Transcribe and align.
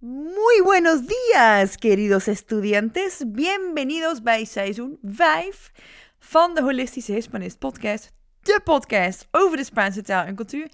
Muy 0.00 0.60
buenos 0.64 1.00
días, 1.06 1.76
queridos 1.76 2.28
estudiantes. 2.28 3.24
Bienvenidos 3.26 4.22
bij 4.22 4.44
seizoen 4.44 4.98
5 5.04 5.72
van 6.18 6.54
de 6.54 6.62
Holistische 6.62 7.12
Hispanist 7.12 7.58
podcast. 7.58 8.12
De 8.42 8.60
podcast 8.64 9.28
over 9.30 9.56
de 9.56 9.64
Spaanse 9.64 10.02
taal 10.02 10.24
en 10.24 10.34
cultuur. 10.34 10.64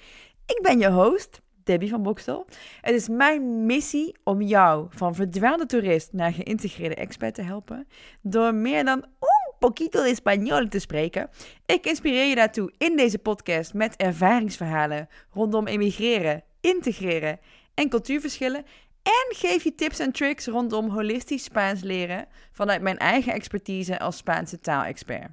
Ik 0.46 0.58
ben 0.62 0.78
je 0.78 0.90
host, 0.90 1.40
Debbie 1.62 1.88
van 1.88 2.02
Bokstel. 2.02 2.46
Het 2.80 2.94
is 2.94 3.08
mijn 3.08 3.66
missie 3.66 4.16
om 4.24 4.42
jou 4.42 4.86
van 4.90 5.14
verdwaalde 5.14 5.66
toerist 5.66 6.12
naar 6.12 6.32
geïntegreerde 6.32 6.94
expert 6.94 7.34
te 7.34 7.42
helpen. 7.42 7.86
Door 8.22 8.54
meer 8.54 8.84
dan 8.84 8.98
un 9.04 9.54
poquito 9.58 10.02
de 10.02 10.14
español 10.14 10.68
te 10.68 10.78
spreken. 10.78 11.30
Ik 11.66 11.86
inspireer 11.86 12.28
je 12.28 12.34
daartoe 12.34 12.72
in 12.78 12.96
deze 12.96 13.18
podcast 13.18 13.74
met 13.74 13.96
ervaringsverhalen 13.96 15.08
rondom 15.30 15.66
emigreren, 15.66 16.42
integreren 16.60 17.38
en 17.74 17.88
cultuurverschillen. 17.88 18.64
En 19.04 19.36
geef 19.36 19.64
je 19.64 19.74
tips 19.74 19.98
en 19.98 20.12
tricks 20.12 20.46
rondom 20.46 20.88
holistisch 20.88 21.44
Spaans 21.44 21.82
leren 21.82 22.26
vanuit 22.52 22.82
mijn 22.82 22.98
eigen 22.98 23.32
expertise 23.32 23.98
als 23.98 24.16
Spaanse 24.16 24.60
taalexpert. 24.60 25.30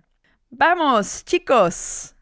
Vamos, 0.58 1.22
chicos! 1.26 2.14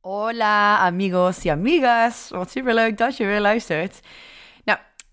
Hola 0.00 0.78
amigos 0.78 1.44
y 1.44 1.48
amigas. 1.48 2.28
Wat 2.30 2.50
superleuk 2.50 2.98
dat 2.98 3.16
je 3.16 3.24
weer 3.24 3.40
luistert. 3.40 4.00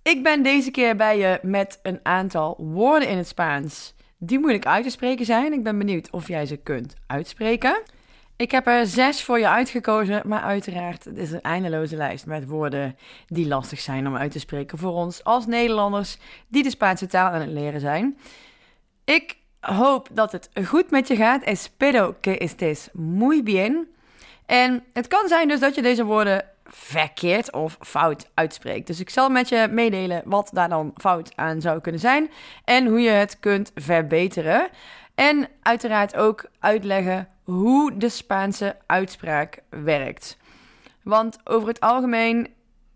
Ik 0.09 0.23
ben 0.23 0.43
deze 0.43 0.71
keer 0.71 0.95
bij 0.95 1.17
je 1.17 1.39
met 1.41 1.79
een 1.81 1.99
aantal 2.03 2.55
woorden 2.57 3.09
in 3.09 3.17
het 3.17 3.27
Spaans 3.27 3.93
die 4.17 4.39
moeilijk 4.39 4.65
uit 4.65 4.83
te 4.83 4.89
spreken 4.89 5.25
zijn. 5.25 5.53
Ik 5.53 5.63
ben 5.63 5.77
benieuwd 5.77 6.09
of 6.09 6.27
jij 6.27 6.45
ze 6.45 6.57
kunt 6.57 6.93
uitspreken. 7.07 7.81
Ik 8.35 8.51
heb 8.51 8.67
er 8.67 8.87
zes 8.87 9.23
voor 9.23 9.39
je 9.39 9.49
uitgekozen, 9.49 10.21
maar 10.25 10.41
uiteraard 10.41 11.03
het 11.03 11.17
is 11.17 11.31
een 11.31 11.41
eindeloze 11.41 11.95
lijst 11.95 12.25
met 12.25 12.47
woorden 12.47 12.97
die 13.27 13.47
lastig 13.47 13.79
zijn 13.79 14.07
om 14.07 14.15
uit 14.15 14.31
te 14.31 14.39
spreken 14.39 14.77
voor 14.77 14.91
ons 14.91 15.23
als 15.23 15.45
Nederlanders 15.45 16.17
die 16.47 16.63
de 16.63 16.69
Spaanse 16.69 17.07
taal 17.07 17.31
aan 17.31 17.41
het 17.41 17.49
leren 17.49 17.79
zijn. 17.79 18.17
Ik 19.03 19.37
hoop 19.59 20.07
dat 20.11 20.31
het 20.31 20.49
goed 20.65 20.91
met 20.91 21.07
je 21.07 21.15
gaat. 21.15 21.43
Espero 21.43 22.15
que 22.21 22.37
estés 22.37 22.89
muy 22.93 23.43
bien. 23.43 23.87
En 24.45 24.83
het 24.93 25.07
kan 25.07 25.27
zijn 25.27 25.47
dus 25.47 25.59
dat 25.59 25.75
je 25.75 25.81
deze 25.81 26.05
woorden 26.05 26.45
verkeerd 26.71 27.53
of 27.53 27.77
fout 27.79 28.29
uitspreekt. 28.33 28.87
Dus 28.87 28.99
ik 28.99 29.09
zal 29.09 29.29
met 29.29 29.49
je 29.49 29.67
meedelen 29.71 30.21
wat 30.25 30.49
daar 30.53 30.69
dan 30.69 30.91
fout 30.95 31.31
aan 31.35 31.61
zou 31.61 31.81
kunnen 31.81 32.01
zijn 32.01 32.29
en 32.63 32.87
hoe 32.87 32.99
je 32.99 33.09
het 33.09 33.39
kunt 33.39 33.71
verbeteren. 33.75 34.69
En 35.15 35.47
uiteraard 35.61 36.15
ook 36.15 36.49
uitleggen 36.59 37.27
hoe 37.43 37.97
de 37.97 38.09
Spaanse 38.09 38.75
uitspraak 38.85 39.59
werkt. 39.69 40.37
Want 41.03 41.37
over 41.43 41.67
het 41.67 41.79
algemeen 41.79 42.47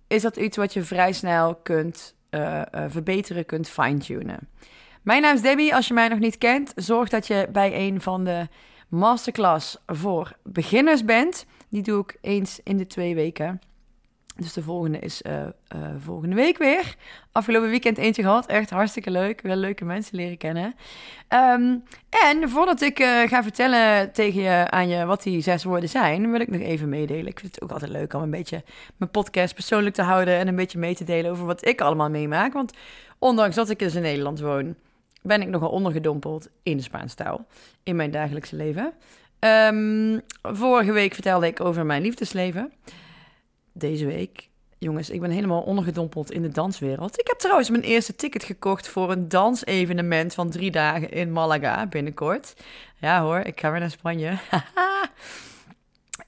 is 0.08 0.22
dat 0.22 0.38
iets 0.38 0.58
wat 0.58 0.74
je 0.74 0.84
vrij 0.84 1.12
snel 1.12 1.56
kunt 1.56 2.16
uh, 2.32 2.62
uh, 2.76 2.84
verbeteren, 2.88 3.46
kunt 3.46 3.70
fine-tunen. 3.70 4.50
Mijn 5.02 5.22
naam 5.22 5.36
is 5.36 5.42
Debbie. 5.42 5.76
Als 5.76 5.88
je 5.88 5.94
mij 5.94 6.08
nog 6.08 6.20
niet 6.20 6.38
kent, 6.38 6.72
zorg 6.76 7.10
dat 7.10 7.28
je 7.28 7.48
bij 7.52 7.88
een 7.88 8.02
van 8.02 8.24
de 8.24 8.48
masterclass 8.88 9.78
voor 9.86 10.32
beginners 10.44 11.06
bent. 11.06 11.46
Die 11.74 11.82
doe 11.82 12.02
ik 12.02 12.18
eens 12.22 12.60
in 12.64 12.78
de 12.78 12.88
twee 12.88 13.16
weken. 13.16 13.62
Dus 14.36 14.54
de 14.54 14.64
volgende 14.64 15.00
is 15.00 15.22
uh, 15.22 15.34
uh, 15.42 15.50
volgende 15.98 16.36
week 16.36 16.58
weer. 16.58 16.96
Afgelopen 17.32 17.70
weekend 17.70 17.98
eentje 17.98 18.22
gehad. 18.22 18.46
Echt 18.46 18.70
hartstikke 18.70 19.12
leuk. 19.12 19.42
Wel 19.42 19.56
leuke 19.56 19.86
mensen 19.86 20.16
leren 20.16 20.38
kennen. 20.38 20.76
Um, 21.30 21.84
en 22.30 22.50
voordat 22.50 22.82
ik 22.82 23.00
uh, 23.00 23.22
ga 23.22 23.44
vertellen 23.44 24.12
tegen 24.12 24.42
je, 24.42 24.70
aan 24.70 24.88
je 24.88 25.06
wat 25.06 25.24
die 25.24 25.42
zes 25.42 25.64
woorden 25.64 25.89
zijn, 25.89 26.32
wil 26.32 26.39
ik 26.39 26.48
nog 26.48 26.62
even 26.62 26.89
meedelen. 26.89 27.28
Ik 27.28 27.39
vind 27.39 27.56
het 27.56 27.64
ook 27.64 27.72
altijd 27.72 27.92
leuk 27.92 28.14
om 28.14 28.22
een 28.22 28.30
beetje 28.30 28.64
mijn 28.98 29.12
podcast 29.12 29.54
persoonlijk 29.54 29.95
te 29.95 30.02
houden 30.02 30.38
en 30.38 30.48
een 30.48 30.56
beetje 30.56 30.80
mee 30.80 30.95
te 30.95 31.04
delen 31.04 31.32
over 31.32 31.45
wat 31.45 31.67
ik 31.67 31.82
allemaal 31.82 32.10
meemaak. 32.10 32.54
Want 32.54 32.73
ondanks 33.20 33.56
dat 33.56 33.70
ik 33.70 33.80
dus 33.80 33.95
in 33.95 34.02
Nederland 34.02 34.39
woon, 34.39 34.76
ben 35.22 35.42
ik 35.42 35.48
nogal 35.48 35.70
ondergedompeld 35.70 36.50
in 36.64 36.78
de 36.78 36.83
Spaanse 36.83 37.16
taal 37.16 37.45
in 37.83 37.95
mijn 37.95 38.12
dagelijkse 38.12 38.56
leven. 38.56 38.94
Um, 39.43 40.21
vorige 40.42 40.92
week 40.92 41.14
vertelde 41.14 41.48
ik 41.48 41.59
over 41.59 41.86
mijn 41.86 42.02
liefdesleven. 42.02 42.73
Deze 43.71 44.05
week, 44.05 44.49
jongens, 44.77 45.09
ik 45.09 45.21
ben 45.21 45.30
helemaal 45.30 45.61
ondergedompeld 45.61 46.31
in 46.31 46.42
de 46.42 46.49
danswereld. 46.49 47.20
Ik 47.20 47.27
heb 47.27 47.37
trouwens 47.37 47.70
mijn 47.70 47.83
eerste 47.83 48.15
ticket 48.15 48.43
gekocht 48.43 48.87
voor 48.87 49.11
een 49.11 49.30
dansevenement 49.30 50.33
van 50.33 50.49
drie 50.49 50.71
dagen 50.71 51.11
in 51.11 51.32
Malaga 51.32 51.86
binnenkort. 51.87 52.53
Ja 52.99 53.21
hoor, 53.21 53.39
ik 53.39 53.59
ga 53.59 53.71
weer 53.71 53.80
naar 53.80 53.92
Spanje. 53.92 54.37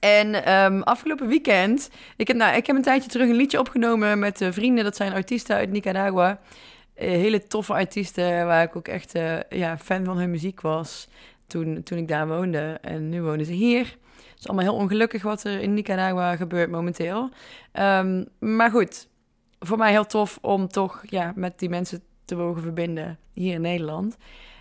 En 0.00 0.52
um, 0.52 0.82
afgelopen 0.82 1.28
weekend, 1.28 1.90
ik 2.16 2.28
heb, 2.28 2.36
nou, 2.36 2.56
ik 2.56 2.66
heb 2.66 2.76
een 2.76 2.82
tijdje 2.82 3.10
terug 3.10 3.28
een 3.28 3.36
liedje 3.36 3.58
opgenomen 3.58 4.18
met 4.18 4.40
uh, 4.40 4.52
vrienden. 4.52 4.84
Dat 4.84 4.96
zijn 4.96 5.12
artiesten 5.12 5.56
uit 5.56 5.70
Nicaragua. 5.70 6.30
Uh, 6.30 7.08
hele 7.08 7.46
toffe 7.46 7.72
artiesten 7.72 8.46
waar 8.46 8.62
ik 8.62 8.76
ook 8.76 8.88
echt 8.88 9.16
uh, 9.16 9.38
ja, 9.48 9.78
fan 9.78 10.04
van 10.04 10.18
hun 10.18 10.30
muziek 10.30 10.60
was 10.60 11.08
toen, 11.46 11.82
toen 11.82 11.98
ik 11.98 12.08
daar 12.08 12.28
woonde. 12.28 12.78
En 12.80 13.08
nu 13.08 13.22
wonen 13.22 13.46
ze 13.46 13.52
hier. 13.52 13.96
Het 14.14 14.38
is 14.38 14.46
allemaal 14.46 14.64
heel 14.64 14.82
ongelukkig 14.82 15.22
wat 15.22 15.44
er 15.44 15.60
in 15.60 15.74
Nicaragua 15.74 16.36
gebeurt 16.36 16.70
momenteel. 16.70 17.30
Um, 17.72 18.26
maar 18.38 18.70
goed, 18.70 19.08
voor 19.58 19.78
mij 19.78 19.90
heel 19.90 20.06
tof 20.06 20.38
om 20.42 20.68
toch 20.68 21.02
ja, 21.08 21.32
met 21.34 21.58
die 21.58 21.68
mensen 21.68 22.02
te 22.24 22.34
mogen 22.34 22.62
verbinden 22.62 23.18
hier 23.32 23.54
in 23.54 23.60
Nederland. 23.60 24.16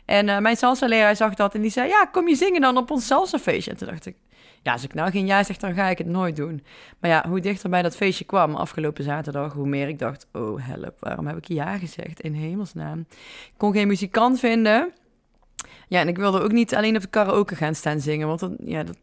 En 0.05 0.27
uh, 0.27 0.37
mijn 0.37 0.55
salsa-leraar 0.55 1.15
zag 1.15 1.33
dat 1.33 1.55
en 1.55 1.61
die 1.61 1.71
zei: 1.71 1.89
Ja, 1.89 2.05
kom 2.05 2.27
je 2.27 2.35
zingen 2.35 2.61
dan 2.61 2.77
op 2.77 2.91
ons 2.91 3.05
salsa-feestje? 3.05 3.71
En 3.71 3.77
toen 3.77 3.87
dacht 3.87 4.05
ik: 4.05 4.15
Ja, 4.61 4.71
als 4.71 4.83
ik 4.83 4.93
nou 4.93 5.11
geen 5.11 5.25
ja 5.25 5.43
zeg, 5.43 5.57
dan 5.57 5.73
ga 5.73 5.87
ik 5.87 5.97
het 5.97 6.07
nooit 6.07 6.35
doen. 6.35 6.63
Maar 6.99 7.09
ja, 7.09 7.25
hoe 7.27 7.39
dichter 7.39 7.69
bij 7.69 7.81
dat 7.81 7.95
feestje 7.95 8.25
kwam 8.25 8.55
afgelopen 8.55 9.03
zaterdag, 9.03 9.53
hoe 9.53 9.67
meer 9.67 9.87
ik 9.87 9.99
dacht: 9.99 10.27
Oh, 10.33 10.67
help, 10.67 10.99
waarom 10.99 11.27
heb 11.27 11.37
ik 11.37 11.47
ja 11.47 11.77
gezegd? 11.77 12.21
In 12.21 12.33
hemelsnaam. 12.33 12.99
Ik 13.45 13.53
kon 13.57 13.73
geen 13.73 13.87
muzikant 13.87 14.39
vinden. 14.39 14.93
Ja, 15.87 15.99
en 15.99 16.07
ik 16.07 16.17
wilde 16.17 16.41
ook 16.41 16.51
niet 16.51 16.75
alleen 16.75 16.95
op 16.95 17.01
de 17.01 17.07
karaoke 17.07 17.55
gaan 17.55 17.75
staan 17.75 17.99
zingen, 17.99 18.27
want 18.27 18.39
dat, 18.39 18.51
ja, 18.65 18.83
dat, 18.83 18.97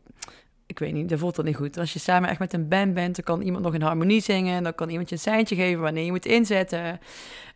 ik 0.67 0.79
weet 0.79 0.93
niet, 0.93 1.09
dat 1.09 1.19
voelt 1.19 1.37
dat 1.37 1.45
niet 1.45 1.57
goed. 1.57 1.79
Als 1.79 1.93
je 1.93 1.99
samen 1.99 2.29
echt 2.29 2.39
met 2.39 2.53
een 2.53 2.69
band 2.69 2.95
bent, 2.95 3.15
dan 3.15 3.25
kan 3.25 3.41
iemand 3.41 3.65
nog 3.65 3.75
in 3.75 3.83
harmonie 3.83 4.21
zingen, 4.21 4.63
dan 4.63 4.75
kan 4.75 4.89
iemand 4.89 5.09
je 5.09 5.15
een 5.15 5.21
seintje 5.21 5.55
geven 5.55 5.83
wanneer 5.83 6.05
je 6.05 6.11
moet 6.11 6.27
inzetten. 6.27 7.01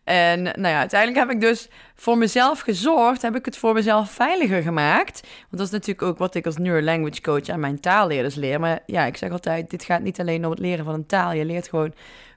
En 0.04 0.42
nou 0.42 0.68
ja, 0.68 0.78
uiteindelijk 0.78 1.20
heb 1.20 1.30
ik 1.30 1.40
dus 1.40 1.68
voor 1.94 2.18
mezelf 2.18 2.60
gezorgd, 2.60 3.22
heb 3.22 3.36
ik 3.36 3.44
het 3.44 3.56
voor 3.56 3.74
mezelf 3.74 4.10
veiliger 4.10 4.62
gemaakt. 4.62 5.20
Want 5.22 5.50
dat 5.50 5.66
is 5.66 5.70
natuurlijk 5.70 6.02
ook 6.02 6.18
wat 6.18 6.34
ik 6.34 6.46
als 6.46 6.56
neurolanguage 6.56 7.20
coach 7.20 7.48
aan 7.48 7.60
mijn 7.60 7.80
taalleerders 7.80 8.34
leer. 8.34 8.60
Maar 8.60 8.80
ja, 8.86 9.04
ik 9.04 9.16
zeg 9.16 9.30
altijd, 9.30 9.70
dit 9.70 9.84
gaat 9.84 10.02
niet 10.02 10.20
alleen 10.20 10.44
om 10.44 10.50
het 10.50 10.58
leren 10.58 10.84
van 10.84 10.94
een 10.94 11.06
taal. 11.06 11.32
Je 11.32 11.44
leert 11.44 11.68
gewoon 11.68 11.94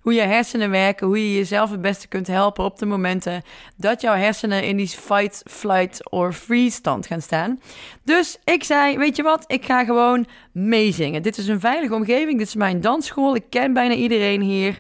hoe 0.10 0.18
je 0.18 0.28
hersenen 0.28 0.70
werken, 0.70 1.08
hoe 1.08 1.30
je 1.30 1.38
jezelf 1.38 1.72
het 1.72 1.82
beste 1.82 2.08
kunt 2.08 2.28
helpen 2.28 2.64
op 2.64 2.78
de 2.78 2.86
momenten 2.86 3.42
dat 3.76 4.02
jouw 4.02 4.16
hersenen 4.16 4.64
in 4.64 4.78
die 4.78 4.88
fight, 4.88 5.44
flight 5.46 6.12
or 6.12 6.34
freeze 6.34 6.76
stand 6.76 7.08
gaan 7.08 7.22
staan. 7.22 7.60
Dus 8.04 8.38
ik 8.44 8.64
zei, 8.64 8.98
weet 8.98 9.16
je 9.16 9.24
wat, 9.24 9.44
ik 9.48 9.66
ga 9.66 9.86
gewoon 9.86 10.28
meezingen. 10.52 11.22
Dit 11.22 11.38
is 11.38 11.48
een 11.48 11.60
veilige 11.60 11.96
omgeving, 11.96 12.38
dit 12.38 12.48
is 12.48 12.56
mijn 12.56 12.82
dansschool, 12.82 13.36
ik 13.36 13.44
ken 13.50 13.74
bijna 13.74 13.94
iedereen 13.94 14.42
hier. 14.42 14.80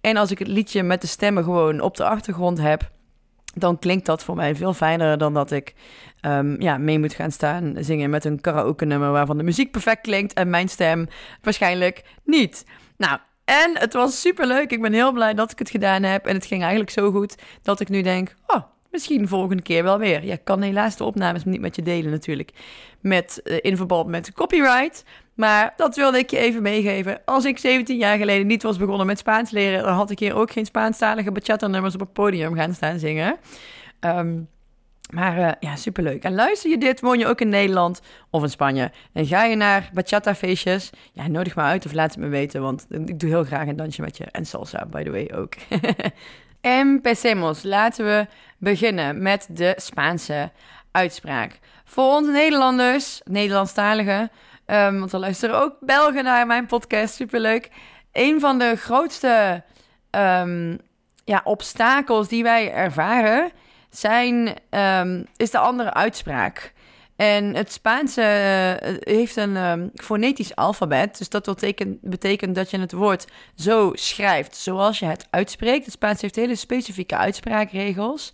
En 0.00 0.16
als 0.16 0.30
ik 0.30 0.38
het 0.38 0.48
liedje 0.48 0.82
met 0.82 1.00
de 1.00 1.06
stemmen 1.06 1.44
gewoon 1.44 1.80
op 1.80 1.96
de 1.96 2.04
achtergrond 2.04 2.58
heb, 2.58 2.90
dan 3.54 3.78
klinkt 3.78 4.06
dat 4.06 4.24
voor 4.24 4.36
mij 4.36 4.56
veel 4.56 4.74
fijner 4.74 5.18
dan 5.18 5.34
dat 5.34 5.50
ik 5.50 5.74
um, 6.22 6.60
ja, 6.60 6.78
mee 6.78 6.98
moet 6.98 7.14
gaan 7.14 7.32
staan 7.32 7.74
zingen 7.78 8.10
met 8.10 8.24
een 8.24 8.40
karaoke 8.40 8.84
nummer 8.84 9.10
waarvan 9.10 9.36
de 9.36 9.44
muziek 9.44 9.70
perfect 9.70 10.00
klinkt 10.00 10.32
en 10.32 10.50
mijn 10.50 10.68
stem 10.68 11.08
waarschijnlijk 11.42 12.04
niet. 12.24 12.64
Nou, 12.96 13.18
en 13.46 13.78
het 13.78 13.92
was 13.92 14.20
super 14.20 14.46
leuk. 14.46 14.70
Ik 14.70 14.82
ben 14.82 14.92
heel 14.92 15.12
blij 15.12 15.34
dat 15.34 15.50
ik 15.50 15.58
het 15.58 15.70
gedaan 15.70 16.02
heb. 16.02 16.26
En 16.26 16.34
het 16.34 16.46
ging 16.46 16.60
eigenlijk 16.60 16.90
zo 16.90 17.10
goed 17.10 17.34
dat 17.62 17.80
ik 17.80 17.88
nu 17.88 18.02
denk: 18.02 18.34
oh, 18.46 18.62
misschien 18.90 19.28
volgende 19.28 19.62
keer 19.62 19.82
wel 19.82 19.98
weer. 19.98 20.24
Ja, 20.24 20.32
ik 20.32 20.44
kan 20.44 20.62
helaas 20.62 20.96
de 20.96 21.04
opnames 21.04 21.44
niet 21.44 21.60
met 21.60 21.76
je 21.76 21.82
delen 21.82 22.10
natuurlijk. 22.10 22.50
Met, 23.00 23.40
uh, 23.44 23.58
in 23.60 23.76
verband 23.76 24.06
met 24.08 24.32
copyright. 24.32 25.04
Maar 25.34 25.72
dat 25.76 25.96
wilde 25.96 26.18
ik 26.18 26.30
je 26.30 26.38
even 26.38 26.62
meegeven. 26.62 27.20
Als 27.24 27.44
ik 27.44 27.58
17 27.58 27.96
jaar 27.96 28.18
geleden 28.18 28.46
niet 28.46 28.62
was 28.62 28.76
begonnen 28.76 29.06
met 29.06 29.18
Spaans 29.18 29.50
leren, 29.50 29.82
dan 29.82 29.94
had 29.94 30.10
ik 30.10 30.18
hier 30.18 30.34
ook 30.34 30.50
geen 30.50 30.66
Spaanstalige 30.66 31.32
bachata-nummers 31.32 31.94
op 31.94 32.00
het 32.00 32.12
podium 32.12 32.54
gaan 32.54 32.74
staan 32.74 32.98
zingen. 32.98 33.36
Um, 34.00 34.48
maar 35.10 35.38
uh, 35.38 35.50
ja, 35.60 35.76
superleuk. 35.76 36.22
En 36.22 36.34
luister 36.34 36.70
je 36.70 36.78
dit, 36.78 37.00
woon 37.00 37.18
je 37.18 37.26
ook 37.26 37.40
in 37.40 37.48
Nederland 37.48 38.00
of 38.30 38.42
in 38.42 38.50
Spanje 38.50 38.90
en 39.12 39.26
ga 39.26 39.44
je 39.44 39.56
naar 39.56 39.90
bachata-feestjes, 39.92 40.90
ja, 41.12 41.28
nodig 41.28 41.56
me 41.56 41.62
uit 41.62 41.86
of 41.86 41.92
laat 41.92 42.10
het 42.10 42.20
me 42.20 42.28
weten, 42.28 42.62
want 42.62 42.86
ik 42.90 43.20
doe 43.20 43.28
heel 43.28 43.44
graag 43.44 43.66
een 43.66 43.76
dansje 43.76 44.02
met 44.02 44.16
je. 44.16 44.24
En 44.24 44.46
salsa, 44.46 44.86
by 44.86 45.02
the 45.02 45.10
way, 45.10 45.30
ook. 45.34 45.54
Empecemos. 46.60 47.62
Laten 47.62 48.04
we 48.04 48.26
beginnen 48.58 49.22
met 49.22 49.46
de 49.50 49.74
Spaanse 49.76 50.50
uitspraak. 50.90 51.58
Voor 51.84 52.14
ons 52.14 52.28
Nederlanders, 52.28 53.20
Nederlandstaligen, 53.24 54.30
um, 54.66 54.98
want 54.98 55.12
er 55.12 55.18
luisteren 55.18 55.60
ook 55.60 55.76
Belgen 55.80 56.24
naar 56.24 56.46
mijn 56.46 56.66
podcast, 56.66 57.14
superleuk. 57.14 57.70
Een 58.12 58.40
van 58.40 58.58
de 58.58 58.76
grootste 58.76 59.62
um, 60.10 60.78
ja, 61.24 61.40
obstakels 61.44 62.28
die 62.28 62.42
wij 62.42 62.72
ervaren 62.72 63.52
zijn, 63.90 64.54
ehm, 64.70 65.22
is 65.36 65.50
de 65.50 65.58
andere 65.58 65.94
uitspraak. 65.94 66.74
En 67.16 67.54
het 67.54 67.72
Spaanse 67.72 68.22
eh, 68.22 68.94
heeft 69.14 69.36
een 69.36 69.56
um, 69.56 69.90
fonetisch 69.94 70.54
alfabet. 70.54 71.18
Dus 71.18 71.28
dat 71.28 71.44
betekent, 71.44 72.00
betekent 72.00 72.54
dat 72.54 72.70
je 72.70 72.78
het 72.78 72.92
woord 72.92 73.26
zo 73.54 73.90
schrijft 73.94 74.56
zoals 74.56 74.98
je 74.98 75.06
het 75.06 75.26
uitspreekt. 75.30 75.84
Het 75.84 75.94
Spaans 75.94 76.20
heeft 76.20 76.36
hele 76.36 76.54
specifieke 76.54 77.16
uitspraakregels. 77.16 78.32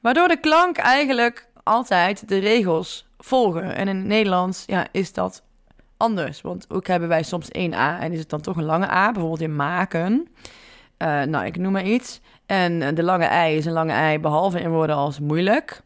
Waardoor 0.00 0.28
de 0.28 0.40
klank 0.40 0.76
eigenlijk 0.76 1.48
altijd 1.62 2.28
de 2.28 2.38
regels 2.38 3.06
volgen. 3.18 3.74
En 3.74 3.88
in 3.88 3.96
het 3.96 4.06
Nederlands 4.06 4.64
ja, 4.66 4.86
is 4.92 5.12
dat 5.12 5.42
anders. 5.96 6.40
Want 6.40 6.66
ook 6.68 6.86
hebben 6.86 7.08
wij 7.08 7.22
soms 7.22 7.50
één 7.50 7.74
A 7.74 8.00
en 8.00 8.12
is 8.12 8.18
het 8.18 8.30
dan 8.30 8.40
toch 8.40 8.56
een 8.56 8.64
lange 8.64 8.90
A. 8.90 9.12
Bijvoorbeeld 9.12 9.40
in 9.40 9.56
maken. 9.56 10.28
Uh, 10.98 11.22
nou, 11.22 11.44
ik 11.44 11.56
noem 11.56 11.72
maar 11.72 11.84
iets. 11.84 12.20
En 12.46 12.94
de 12.94 13.02
lange 13.02 13.24
ei 13.24 13.56
is 13.56 13.64
een 13.64 13.72
lange 13.72 13.92
ei, 13.92 14.18
behalve 14.18 14.60
in 14.60 14.70
woorden 14.70 14.96
als 14.96 15.20
moeilijk. 15.20 15.80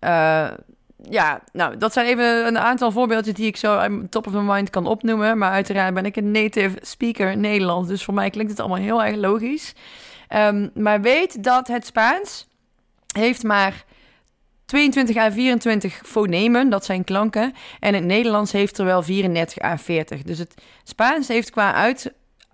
Uh, 0.00 0.50
ja, 1.10 1.40
nou, 1.52 1.76
dat 1.76 1.92
zijn 1.92 2.06
even 2.06 2.46
een 2.46 2.58
aantal 2.58 2.90
voorbeeldjes 2.90 3.34
die 3.34 3.46
ik 3.46 3.56
zo 3.56 3.88
top 4.08 4.26
of 4.26 4.32
my 4.32 4.40
mind 4.40 4.70
kan 4.70 4.86
opnoemen. 4.86 5.38
Maar 5.38 5.50
uiteraard 5.50 5.94
ben 5.94 6.04
ik 6.04 6.16
een 6.16 6.30
native 6.30 6.78
speaker 6.80 7.36
Nederlands, 7.36 7.88
dus 7.88 8.04
voor 8.04 8.14
mij 8.14 8.30
klinkt 8.30 8.50
het 8.50 8.60
allemaal 8.60 8.78
heel 8.78 9.04
erg 9.04 9.16
logisch. 9.16 9.74
Um, 10.36 10.70
maar 10.74 11.00
weet 11.00 11.44
dat 11.44 11.68
het 11.68 11.86
Spaans 11.86 12.48
heeft 13.12 13.42
maar 13.42 13.84
22 14.66 15.16
à 15.16 15.30
24 15.30 16.00
fonemen, 16.04 16.70
dat 16.70 16.84
zijn 16.84 17.04
klanken. 17.04 17.54
En 17.80 17.94
het 17.94 18.04
Nederlands 18.04 18.52
heeft 18.52 18.78
er 18.78 18.84
wel 18.84 19.02
34 19.02 19.62
à 19.62 19.76
40. 19.76 20.22
Dus 20.22 20.38
het 20.38 20.54
Spaans 20.84 21.28
heeft 21.28 21.50
qua 21.50 21.74
uit, 21.74 22.12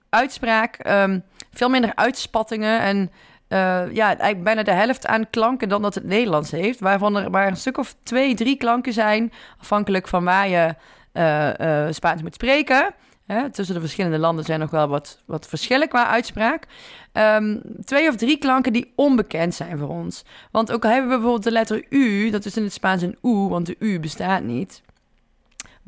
uitspraak 0.09 0.79
um, 0.87 1.23
veel 1.53 1.69
minder 1.69 1.95
uitspattingen 1.95 2.81
en 2.81 3.11
uh, 3.49 3.95
ja, 3.95 4.35
bijna 4.37 4.63
de 4.63 4.73
helft 4.73 5.07
aan 5.07 5.31
klanken 5.31 5.69
dan 5.69 5.83
dat 5.83 5.95
het 5.95 6.05
Nederlands 6.05 6.51
heeft. 6.51 6.81
Waarvan 6.81 7.17
er 7.17 7.31
maar 7.31 7.47
een 7.47 7.57
stuk 7.57 7.79
of 7.79 7.95
twee, 8.03 8.35
drie 8.35 8.57
klanken 8.57 8.93
zijn, 8.93 9.33
afhankelijk 9.61 10.09
van 10.09 10.25
waar 10.25 10.49
je 10.49 10.75
uh, 11.13 11.51
uh, 11.61 11.93
Spaans 11.93 12.23
moet 12.23 12.35
spreken. 12.35 12.95
Hè, 13.27 13.51
tussen 13.51 13.75
de 13.75 13.81
verschillende 13.81 14.19
landen 14.19 14.45
zijn 14.45 14.61
nog 14.61 14.71
wel 14.71 14.89
wat, 14.89 15.23
wat 15.27 15.49
verschillen 15.49 15.89
qua 15.89 16.07
uitspraak. 16.07 16.67
Um, 17.13 17.63
twee 17.85 18.09
of 18.09 18.17
drie 18.17 18.39
klanken 18.39 18.73
die 18.73 18.93
onbekend 18.97 19.55
zijn 19.55 19.79
voor 19.79 19.89
ons. 19.89 20.25
Want 20.51 20.73
ook 20.73 20.85
al 20.85 20.91
hebben 20.91 21.09
we 21.09 21.15
bijvoorbeeld 21.15 21.45
de 21.45 21.51
letter 21.51 21.85
U, 21.89 22.31
dat 22.31 22.45
is 22.45 22.57
in 22.57 22.63
het 22.63 22.73
Spaans 22.73 23.03
een 23.03 23.19
U, 23.23 23.49
want 23.49 23.67
de 23.67 23.77
U 23.79 24.01
bestaat 24.01 24.43
niet. 24.43 24.83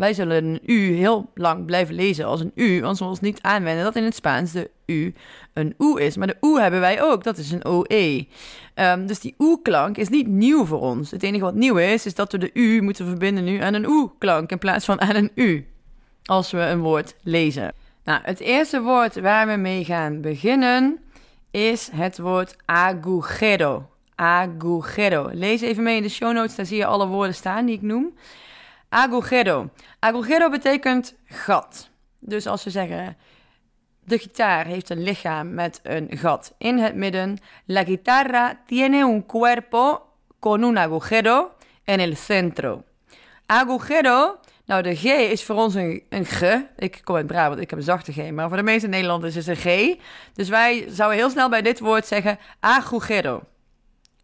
Wij 0.00 0.14
zullen 0.14 0.44
een 0.44 0.60
U 0.66 0.92
heel 0.92 1.30
lang 1.34 1.64
blijven 1.64 1.94
lezen 1.94 2.24
als 2.24 2.40
een 2.40 2.52
U, 2.54 2.80
want 2.80 2.98
we 2.98 3.04
ons 3.04 3.20
niet 3.20 3.42
aanwennen 3.42 3.84
dat 3.84 3.96
in 3.96 4.04
het 4.04 4.14
Spaans 4.14 4.52
de 4.52 4.70
U 4.86 5.14
een 5.52 5.74
OE 5.78 6.00
is. 6.00 6.16
Maar 6.16 6.26
de 6.26 6.36
OE 6.40 6.60
hebben 6.60 6.80
wij 6.80 7.02
ook, 7.02 7.24
dat 7.24 7.38
is 7.38 7.50
een 7.50 7.66
OE. 7.66 8.26
Um, 8.74 9.06
dus 9.06 9.20
die 9.20 9.34
OE-klank 9.38 9.96
is 9.96 10.08
niet 10.08 10.26
nieuw 10.26 10.64
voor 10.64 10.80
ons. 10.80 11.10
Het 11.10 11.22
enige 11.22 11.44
wat 11.44 11.54
nieuw 11.54 11.76
is, 11.76 12.06
is 12.06 12.14
dat 12.14 12.32
we 12.32 12.38
de 12.38 12.50
U 12.52 12.82
moeten 12.82 13.06
verbinden 13.06 13.44
nu 13.44 13.58
aan 13.60 13.74
een 13.74 13.86
OE-klank 13.86 14.50
in 14.50 14.58
plaats 14.58 14.84
van 14.84 15.00
aan 15.00 15.14
een 15.14 15.30
U. 15.34 15.66
Als 16.24 16.50
we 16.50 16.60
een 16.60 16.80
woord 16.80 17.14
lezen. 17.22 17.72
Nou, 18.04 18.20
het 18.22 18.40
eerste 18.40 18.80
woord 18.80 19.20
waar 19.20 19.46
we 19.46 19.56
mee 19.56 19.84
gaan 19.84 20.20
beginnen 20.20 20.98
is 21.50 21.90
het 21.92 22.18
woord 22.18 22.56
agujero. 22.64 23.88
Agujero. 24.14 25.30
Lees 25.32 25.60
even 25.60 25.82
mee 25.82 25.96
in 25.96 26.02
de 26.02 26.08
show 26.08 26.32
notes, 26.32 26.54
daar 26.54 26.66
zie 26.66 26.76
je 26.76 26.86
alle 26.86 27.06
woorden 27.06 27.34
staan 27.34 27.66
die 27.66 27.74
ik 27.74 27.82
noem. 27.82 28.12
Agujero. 28.92 29.70
Agujero 29.98 30.50
betekent 30.50 31.14
gat. 31.24 31.90
Dus 32.18 32.46
als 32.46 32.64
we 32.64 32.70
zeggen, 32.70 33.16
de 34.04 34.18
gitaar 34.18 34.66
heeft 34.66 34.90
een 34.90 35.02
lichaam 35.02 35.54
met 35.54 35.80
een 35.82 36.08
gat 36.18 36.54
in 36.58 36.78
het 36.78 36.94
midden. 36.94 37.38
La 37.64 37.84
guitarra 37.84 38.60
tiene 38.66 39.04
un 39.04 39.26
cuerpo 39.26 40.02
con 40.38 40.62
un 40.62 40.78
agujero 40.78 41.50
en 41.84 42.00
el 42.00 42.16
centro. 42.16 42.84
Agujero, 43.46 44.38
nou 44.64 44.82
de 44.82 44.96
G 44.96 45.04
is 45.04 45.44
voor 45.44 45.56
ons 45.56 45.74
een, 45.74 46.02
een 46.08 46.24
G. 46.24 46.42
Ik 46.76 47.00
kom 47.04 47.16
uit 47.16 47.26
Brabant, 47.26 47.60
ik 47.60 47.70
heb 47.70 47.78
een 47.78 47.84
zachte 47.84 48.12
G, 48.12 48.30
maar 48.30 48.48
voor 48.48 48.56
de 48.56 48.62
meeste 48.62 48.88
Nederlanders 48.88 49.36
is 49.36 49.46
het 49.46 49.64
een 49.64 49.96
G. 49.96 49.98
Dus 50.34 50.48
wij 50.48 50.86
zouden 50.88 51.18
heel 51.18 51.30
snel 51.30 51.48
bij 51.48 51.62
dit 51.62 51.80
woord 51.80 52.06
zeggen 52.06 52.38
agujero. 52.60 53.42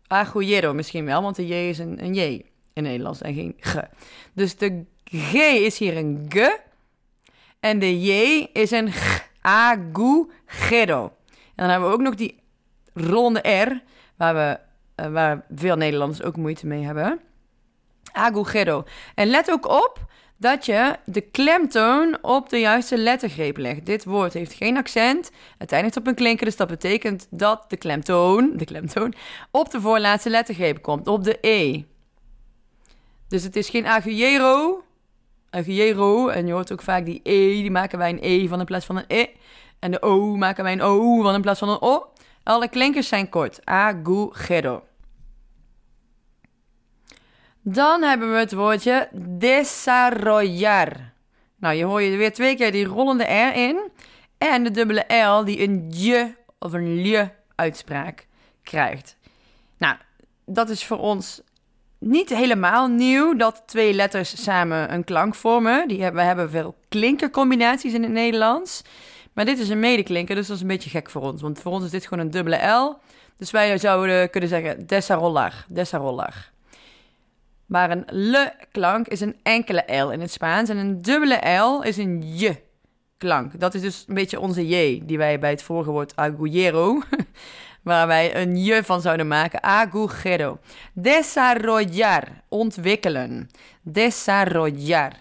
Agujero 0.06 0.74
misschien 0.74 1.04
wel, 1.04 1.22
want 1.22 1.36
de 1.36 1.46
J 1.46 1.52
is 1.52 1.78
een, 1.78 2.04
een 2.04 2.14
J 2.14 2.42
in 2.76 2.82
Nederlands 2.82 3.20
en 3.20 3.34
geen 3.34 3.56
G. 3.60 3.76
Dus 4.32 4.56
de 4.56 4.84
G 5.04 5.34
is 5.34 5.78
hier 5.78 5.96
een 5.96 6.26
G 6.28 6.48
en 7.60 7.78
de 7.78 8.00
J 8.00 8.10
is 8.52 8.70
een 8.70 8.92
G. 8.92 9.24
Agujero. 9.40 11.02
En 11.02 11.54
dan 11.54 11.68
hebben 11.68 11.88
we 11.88 11.94
ook 11.94 12.00
nog 12.00 12.14
die 12.14 12.42
ronde 12.94 13.38
R, 13.48 13.82
waar, 14.16 14.34
we, 14.34 14.58
uh, 15.04 15.12
waar 15.12 15.44
veel 15.54 15.76
Nederlanders 15.76 16.22
ook 16.22 16.36
moeite 16.36 16.66
mee 16.66 16.84
hebben. 16.84 17.20
Agujero. 18.12 18.84
En 19.14 19.26
let 19.26 19.50
ook 19.50 19.68
op 19.68 20.04
dat 20.36 20.66
je 20.66 20.96
de 21.04 21.20
klemtoon 21.20 22.18
op 22.22 22.48
de 22.48 22.58
juiste 22.58 22.98
lettergreep 22.98 23.56
legt. 23.56 23.86
Dit 23.86 24.04
woord 24.04 24.32
heeft 24.32 24.52
geen 24.52 24.76
accent. 24.76 25.30
Het 25.58 25.72
eindigt 25.72 25.96
op 25.96 26.06
een 26.06 26.14
klinker, 26.14 26.46
dus 26.46 26.56
dat 26.56 26.68
betekent 26.68 27.26
dat 27.30 27.64
de 27.68 27.76
klemtoon, 27.76 28.52
de 28.56 28.64
klemtoon 28.64 29.14
op 29.50 29.70
de 29.70 29.80
voorlaatste 29.80 30.30
lettergreep 30.30 30.82
komt, 30.82 31.08
op 31.08 31.24
de 31.24 31.38
E. 31.40 31.82
Dus 33.28 33.42
het 33.42 33.56
is 33.56 33.68
geen 33.68 33.86
agujero, 33.86 34.82
agujero. 35.50 36.28
En 36.28 36.46
je 36.46 36.52
hoort 36.52 36.72
ook 36.72 36.82
vaak 36.82 37.04
die 37.04 37.20
E, 37.22 37.62
die 37.62 37.70
maken 37.70 37.98
wij 37.98 38.10
een 38.10 38.18
E 38.22 38.48
van 38.48 38.60
in 38.60 38.64
plaats 38.64 38.86
van 38.86 38.96
een 38.96 39.04
E. 39.08 39.26
En 39.78 39.90
de 39.90 40.02
O 40.02 40.36
maken 40.36 40.64
wij 40.64 40.72
een 40.72 40.82
O 40.82 41.22
van 41.22 41.34
in 41.34 41.40
plaats 41.40 41.58
van 41.58 41.68
een 41.68 41.80
O. 41.80 42.12
Alle 42.42 42.68
klinkers 42.68 43.08
zijn 43.08 43.28
kort. 43.28 43.60
Agujero. 43.64 44.82
Dan 47.62 48.02
hebben 48.02 48.32
we 48.32 48.38
het 48.38 48.52
woordje 48.52 49.08
desarrollar. 49.38 51.12
Nou, 51.56 51.74
je 51.74 51.84
hoort 51.84 52.04
je 52.04 52.16
weer 52.16 52.32
twee 52.32 52.56
keer 52.56 52.72
die 52.72 52.84
rollende 52.84 53.24
R 53.24 53.56
in. 53.56 53.90
En 54.38 54.64
de 54.64 54.70
dubbele 54.70 55.14
L 55.14 55.44
die 55.44 55.62
een 55.62 55.88
j 55.90 56.34
of 56.58 56.72
een 56.72 57.02
lje 57.02 57.32
uitspraak 57.54 58.26
krijgt. 58.62 59.16
Nou, 59.78 59.96
dat 60.44 60.68
is 60.68 60.84
voor 60.84 60.98
ons 60.98 61.42
niet 61.98 62.28
helemaal 62.28 62.86
nieuw 62.86 63.36
dat 63.36 63.62
twee 63.66 63.92
letters 63.92 64.42
samen 64.42 64.92
een 64.92 65.04
klank 65.04 65.34
vormen. 65.34 65.88
Die 65.88 66.02
hebben, 66.02 66.20
we 66.20 66.26
hebben 66.26 66.50
veel 66.50 66.74
klinkercombinaties 66.88 67.92
in 67.92 68.02
het 68.02 68.12
Nederlands. 68.12 68.82
Maar 69.32 69.44
dit 69.44 69.58
is 69.58 69.68
een 69.68 69.80
medeklinker, 69.80 70.34
dus 70.34 70.46
dat 70.46 70.56
is 70.56 70.62
een 70.62 70.68
beetje 70.68 70.90
gek 70.90 71.10
voor 71.10 71.22
ons. 71.22 71.42
Want 71.42 71.60
voor 71.60 71.72
ons 71.72 71.84
is 71.84 71.90
dit 71.90 72.06
gewoon 72.06 72.24
een 72.24 72.30
dubbele 72.30 72.66
L. 72.66 72.98
Dus 73.36 73.50
wij 73.50 73.78
zouden 73.78 74.30
kunnen 74.30 74.48
zeggen 74.48 74.86
desarrollar, 74.86 75.64
desarrollar. 75.68 76.50
Maar 77.66 77.90
een 77.90 78.32
L-klank 78.32 79.08
is 79.08 79.20
een 79.20 79.36
enkele 79.42 80.00
L 80.00 80.10
in 80.10 80.20
het 80.20 80.30
Spaans. 80.30 80.68
En 80.68 80.76
een 80.76 81.02
dubbele 81.02 81.58
L 81.58 81.80
is 81.82 81.96
een 81.96 82.22
J-klank. 82.36 83.60
Dat 83.60 83.74
is 83.74 83.80
dus 83.80 84.04
een 84.06 84.14
beetje 84.14 84.40
onze 84.40 84.68
J, 84.68 85.02
die 85.04 85.18
wij 85.18 85.38
bij 85.38 85.50
het 85.50 85.62
vorige 85.62 85.90
woord 85.90 86.16
agujero, 86.16 87.02
waar 87.86 88.06
wij 88.06 88.36
een 88.36 88.56
J 88.56 88.82
van 88.82 89.00
zouden 89.00 89.28
maken. 89.28 89.62
Agujero. 89.62 90.58
Desarrollar, 90.92 92.22
ontwikkelen. 92.48 93.50
Desarrollar. 93.82 95.12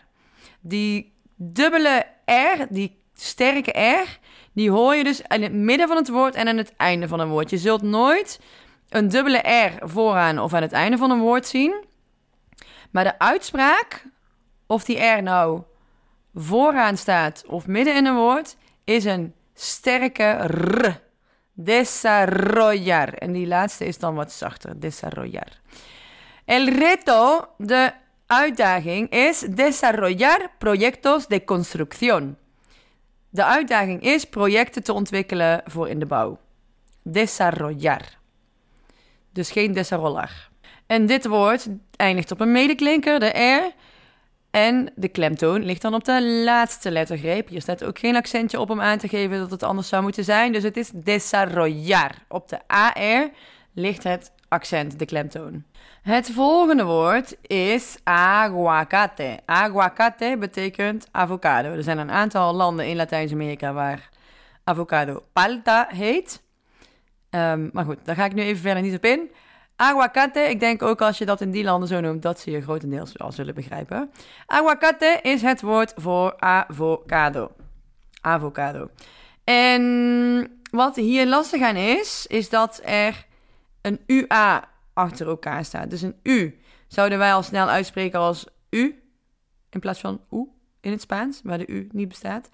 Die 0.59 1.13
dubbele 1.35 2.05
R, 2.25 2.65
die 2.69 2.99
sterke 3.13 3.79
R, 3.79 4.19
die 4.53 4.71
hoor 4.71 4.95
je 4.95 5.03
dus 5.03 5.21
in 5.27 5.43
het 5.43 5.53
midden 5.53 5.87
van 5.87 5.97
het 5.97 6.09
woord 6.09 6.35
en 6.35 6.47
aan 6.47 6.57
het 6.57 6.73
einde 6.77 7.07
van 7.07 7.19
een 7.19 7.29
woord. 7.29 7.49
Je 7.49 7.57
zult 7.57 7.81
nooit 7.81 8.39
een 8.89 9.09
dubbele 9.09 9.37
R 9.37 9.89
vooraan 9.89 10.39
of 10.39 10.53
aan 10.53 10.61
het 10.61 10.71
einde 10.71 10.97
van 10.97 11.11
een 11.11 11.19
woord 11.19 11.47
zien. 11.47 11.83
Maar 12.91 13.03
de 13.03 13.19
uitspraak, 13.19 14.05
of 14.67 14.83
die 14.83 15.03
R 15.03 15.23
nou 15.23 15.61
vooraan 16.35 16.97
staat 16.97 17.43
of 17.47 17.67
midden 17.67 17.95
in 17.95 18.05
een 18.05 18.15
woord, 18.15 18.57
is 18.83 19.05
een 19.05 19.33
sterke 19.53 20.23
R. 20.23 21.03
Desarrollar. 21.55 23.13
En 23.13 23.31
die 23.31 23.47
laatste 23.47 23.85
is 23.85 23.97
dan 23.97 24.15
wat 24.15 24.31
zachter. 24.31 24.79
Desarrollar. 24.79 25.47
El 26.45 26.69
reto, 26.69 27.47
de 27.57 27.91
uitdaging, 28.27 29.09
is 29.09 29.39
desarrollar 29.39 30.51
proyectos 30.57 31.27
de 31.27 31.43
construcción. 31.43 32.37
De 33.29 33.43
uitdaging 33.43 34.01
is 34.01 34.25
projecten 34.25 34.83
te 34.83 34.93
ontwikkelen 34.93 35.61
voor 35.65 35.89
in 35.89 35.99
de 35.99 36.05
bouw. 36.05 36.39
Desarrollar. 37.01 38.01
Dus 39.31 39.51
geen 39.51 39.73
desarrollar. 39.73 40.49
En 40.87 41.05
dit 41.05 41.25
woord 41.25 41.67
eindigt 41.95 42.31
op 42.31 42.39
een 42.39 42.51
medeklinker, 42.51 43.19
de 43.19 43.27
R. 43.27 43.73
En 44.55 44.91
de 44.95 45.07
klemtoon 45.07 45.63
ligt 45.63 45.81
dan 45.81 45.93
op 45.93 46.03
de 46.03 46.23
laatste 46.23 46.91
lettergreep. 46.91 47.47
Hier 47.47 47.61
staat 47.61 47.83
ook 47.83 47.99
geen 47.99 48.15
accentje 48.15 48.59
op 48.59 48.69
om 48.69 48.81
aan 48.81 48.97
te 48.97 49.07
geven 49.07 49.39
dat 49.39 49.51
het 49.51 49.63
anders 49.63 49.87
zou 49.87 50.03
moeten 50.03 50.23
zijn. 50.23 50.51
Dus 50.51 50.63
het 50.63 50.77
is 50.77 50.91
desarrollar. 50.93 52.11
Op 52.27 52.49
de 52.49 52.59
AR 52.67 53.29
ligt 53.73 54.03
het 54.03 54.31
accent, 54.47 54.99
de 54.99 55.05
klemtoon. 55.05 55.63
Het 56.01 56.31
volgende 56.31 56.83
woord 56.83 57.37
is 57.47 57.97
aguacate. 58.03 59.39
Aguacate 59.45 60.35
betekent 60.39 61.07
avocado. 61.11 61.71
Er 61.71 61.83
zijn 61.83 61.97
een 61.97 62.11
aantal 62.11 62.53
landen 62.53 62.87
in 62.87 62.95
Latijns-Amerika 62.95 63.73
waar 63.73 64.09
avocado 64.63 65.23
palta 65.33 65.87
heet. 65.89 66.41
Ehm, 67.29 67.69
maar 67.71 67.85
goed, 67.85 67.97
daar 68.03 68.15
ga 68.15 68.25
ik 68.25 68.33
nu 68.33 68.41
even 68.41 68.61
verder 68.61 68.83
niet 68.83 68.95
op 68.95 69.05
in. 69.05 69.29
Aguacate, 69.75 70.39
ik 70.39 70.59
denk 70.59 70.81
ook 70.81 71.01
als 71.01 71.17
je 71.17 71.25
dat 71.25 71.41
in 71.41 71.51
die 71.51 71.63
landen 71.63 71.87
zo 71.87 71.99
noemt, 71.99 72.21
dat 72.21 72.39
ze 72.39 72.51
je 72.51 72.61
grotendeels 72.61 73.11
wel 73.13 73.31
zullen 73.31 73.55
begrijpen. 73.55 74.11
Aguacate 74.45 75.19
is 75.21 75.41
het 75.41 75.61
woord 75.61 75.93
voor 75.95 76.33
avocado. 76.39 77.51
Avocado. 78.21 78.89
En 79.43 80.61
wat 80.71 80.95
hier 80.95 81.27
lastig 81.27 81.61
aan 81.61 81.75
is, 81.75 82.25
is 82.27 82.49
dat 82.49 82.81
er 82.83 83.25
een 83.81 83.99
UA 84.05 84.69
achter 84.93 85.27
elkaar 85.27 85.65
staat. 85.65 85.89
Dus 85.89 86.01
een 86.01 86.19
U 86.23 86.59
zouden 86.87 87.17
wij 87.17 87.33
al 87.33 87.43
snel 87.43 87.67
uitspreken 87.69 88.19
als 88.19 88.45
U 88.69 89.03
in 89.69 89.79
plaats 89.79 89.99
van 89.99 90.21
U 90.31 90.47
in 90.81 90.91
het 90.91 91.01
Spaans, 91.01 91.41
waar 91.43 91.57
de 91.57 91.67
U 91.67 91.89
niet 91.91 92.07
bestaat. 92.07 92.49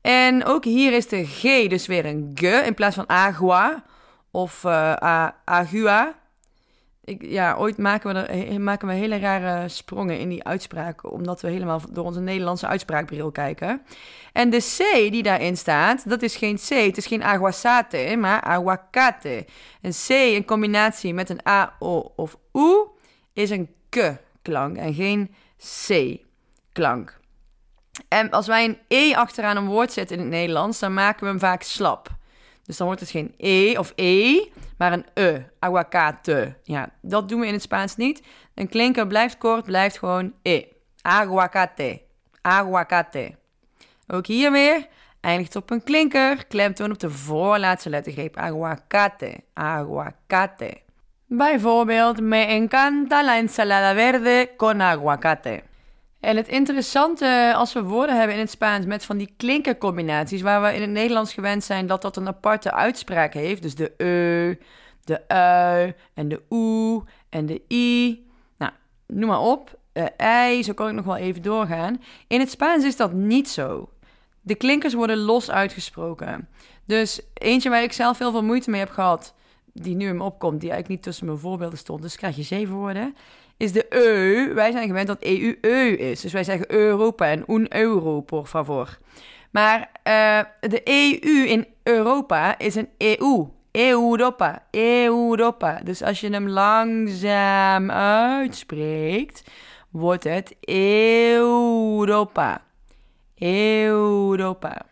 En 0.00 0.44
ook 0.44 0.64
hier 0.64 0.92
is 0.92 1.08
de 1.08 1.26
G 1.26 1.68
dus 1.68 1.86
weer 1.86 2.06
een 2.06 2.30
G 2.34 2.42
in 2.42 2.74
plaats 2.74 2.94
van 2.94 3.08
agua 3.08 3.84
of 4.30 4.64
uh, 4.64 5.28
agua. 5.44 6.14
Ja, 7.18 7.54
ooit 7.54 7.78
maken 7.78 8.14
we, 8.14 8.58
maken 8.58 8.88
we 8.88 8.94
hele 8.94 9.18
rare 9.18 9.68
sprongen 9.68 10.18
in 10.18 10.28
die 10.28 10.44
uitspraken, 10.44 11.10
omdat 11.10 11.40
we 11.40 11.48
helemaal 11.48 11.80
door 11.90 12.04
onze 12.04 12.20
Nederlandse 12.20 12.66
uitspraakbril 12.66 13.30
kijken. 13.30 13.82
En 14.32 14.50
de 14.50 14.76
C 14.76 15.10
die 15.10 15.22
daarin 15.22 15.56
staat, 15.56 16.08
dat 16.08 16.22
is 16.22 16.36
geen 16.36 16.56
C, 16.56 16.68
het 16.68 16.96
is 16.96 17.06
geen 17.06 17.22
aguasate, 17.22 18.16
maar 18.18 18.40
aguacate. 18.40 19.46
Een 19.82 19.92
C 20.06 20.08
in 20.08 20.44
combinatie 20.44 21.14
met 21.14 21.30
een 21.30 21.46
A, 21.48 21.76
O 21.78 22.12
of 22.16 22.38
U 22.52 22.86
is 23.32 23.50
een 23.50 23.68
K-klank 23.88 24.76
en 24.76 24.94
geen 24.94 25.34
C-klank. 25.86 27.20
En 28.08 28.30
als 28.30 28.46
wij 28.46 28.64
een 28.64 28.78
E 28.88 29.14
achteraan 29.14 29.56
een 29.56 29.66
woord 29.66 29.92
zetten 29.92 30.16
in 30.16 30.22
het 30.22 30.32
Nederlands, 30.32 30.78
dan 30.78 30.94
maken 30.94 31.20
we 31.20 31.26
hem 31.26 31.38
vaak 31.38 31.62
slap. 31.62 32.17
Dus 32.68 32.76
dan 32.76 32.86
wordt 32.86 33.00
het 33.00 33.10
geen 33.10 33.34
E 33.36 33.78
of 33.78 33.92
E, 33.96 34.44
maar 34.78 34.92
een 34.92 35.06
E. 35.14 35.40
Aguacate. 35.58 36.54
Ja, 36.62 36.90
dat 37.02 37.28
doen 37.28 37.40
we 37.40 37.46
in 37.46 37.52
het 37.52 37.62
Spaans 37.62 37.96
niet. 37.96 38.22
Een 38.54 38.68
klinker 38.68 39.06
blijft 39.06 39.38
kort, 39.38 39.64
blijft 39.64 39.98
gewoon 39.98 40.32
E. 40.42 40.62
Aguacate. 41.02 42.00
Aguacate. 42.42 43.34
Ook 44.06 44.26
hier 44.26 44.52
weer 44.52 44.86
eindigt 45.20 45.56
op 45.56 45.70
een 45.70 45.82
klinker. 45.82 46.46
Klemtoon 46.46 46.90
op 46.90 46.98
de 46.98 47.10
voorlaatste 47.10 47.90
lettergreep. 47.90 48.36
Aguacate. 48.36 49.34
Aguacate. 49.54 50.80
Bijvoorbeeld, 51.26 52.20
me 52.20 52.44
encanta 52.44 53.24
la 53.24 53.36
ensalada 53.36 53.94
verde 53.94 54.50
con 54.56 54.80
aguacate. 54.80 55.62
En 56.20 56.36
het 56.36 56.48
interessante 56.48 57.52
als 57.56 57.72
we 57.72 57.82
woorden 57.82 58.16
hebben 58.16 58.34
in 58.34 58.42
het 58.42 58.50
Spaans 58.50 58.86
met 58.86 59.04
van 59.04 59.16
die 59.16 59.34
klinkercombinaties, 59.36 60.42
waar 60.42 60.62
we 60.62 60.74
in 60.74 60.80
het 60.80 60.90
Nederlands 60.90 61.34
gewend 61.34 61.64
zijn 61.64 61.86
dat 61.86 62.02
dat 62.02 62.16
een 62.16 62.28
aparte 62.28 62.72
uitspraak 62.72 63.34
heeft, 63.34 63.62
dus 63.62 63.74
de 63.74 63.92
e, 63.96 64.64
de 65.04 65.28
ui 65.28 65.94
en 66.14 66.28
de 66.28 66.42
oe 66.50 67.04
en 67.28 67.46
de 67.46 67.62
i. 67.72 68.26
Nou, 68.58 68.72
noem 69.06 69.28
maar 69.28 69.40
op. 69.40 69.78
Uh, 69.92 70.04
ei, 70.16 70.62
zo 70.62 70.72
kan 70.72 70.88
ik 70.88 70.94
nog 70.94 71.04
wel 71.04 71.16
even 71.16 71.42
doorgaan. 71.42 72.02
In 72.26 72.40
het 72.40 72.50
Spaans 72.50 72.84
is 72.84 72.96
dat 72.96 73.12
niet 73.12 73.48
zo. 73.48 73.88
De 74.40 74.54
klinkers 74.54 74.94
worden 74.94 75.18
los 75.18 75.50
uitgesproken. 75.50 76.48
Dus 76.84 77.20
eentje 77.34 77.70
waar 77.70 77.82
ik 77.82 77.92
zelf 77.92 78.18
heel 78.18 78.30
veel 78.30 78.44
moeite 78.44 78.70
mee 78.70 78.80
heb 78.80 78.90
gehad, 78.90 79.34
die 79.72 79.96
nu 79.96 80.08
in 80.08 80.16
me 80.16 80.22
opkomt, 80.22 80.60
die 80.60 80.70
eigenlijk 80.70 80.88
niet 80.88 81.02
tussen 81.02 81.26
mijn 81.26 81.38
voorbeelden 81.38 81.78
stond, 81.78 82.02
dus 82.02 82.16
krijg 82.16 82.36
je 82.36 82.42
zeven 82.42 82.74
woorden 82.74 83.14
is 83.58 83.72
de 83.72 83.86
EU. 83.88 84.54
Wij 84.54 84.70
zijn 84.70 84.86
gewend 84.86 85.06
dat 85.06 85.22
EU 85.22 85.58
EU 85.60 85.92
is. 85.92 86.20
Dus 86.20 86.32
wij 86.32 86.44
zeggen 86.44 86.72
Europa 86.72 87.26
en 87.26 87.44
un 87.46 87.76
euro, 87.76 88.20
por 88.20 88.46
favor. 88.46 88.98
Maar 89.50 89.78
uh, 89.78 90.40
de 90.60 90.80
EU 90.84 91.46
in 91.46 91.66
Europa 91.82 92.58
is 92.58 92.74
een 92.74 92.88
EU. 92.98 93.46
Europa, 93.70 94.66
Europa. 94.70 95.80
Dus 95.84 96.02
als 96.02 96.20
je 96.20 96.30
hem 96.30 96.48
langzaam 96.48 97.90
uitspreekt, 97.90 99.50
wordt 99.90 100.24
het 100.24 100.56
Europa. 100.60 102.62
Europa. 103.38 104.86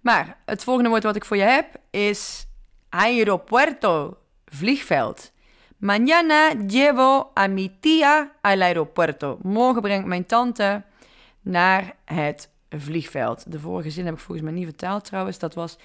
Maar 0.00 0.38
het 0.44 0.64
volgende 0.64 0.88
woord 0.88 1.02
wat 1.02 1.16
ik 1.16 1.24
voor 1.24 1.36
je 1.36 1.42
heb 1.42 1.66
is 1.90 2.46
aeropuerto, 2.88 4.16
vliegveld. 4.44 5.32
Mañana 5.80 6.52
llevo 6.68 7.32
a 7.34 7.48
mi 7.48 7.68
tía 7.68 8.32
al 8.42 8.62
aeropuerto. 8.62 9.38
Morgen 9.42 9.82
brengt 9.82 10.06
mijn 10.06 10.26
tante 10.26 10.82
naar 11.40 11.96
het 12.04 12.50
vliegveld. 12.68 13.52
De 13.52 13.60
vorige 13.60 13.90
zin 13.90 14.04
heb 14.04 14.14
ik 14.14 14.20
volgens 14.20 14.46
mij 14.46 14.56
niet 14.56 14.64
vertaald 14.64 15.04
trouwens. 15.04 15.38
Dat 15.38 15.54
was... 15.54 15.78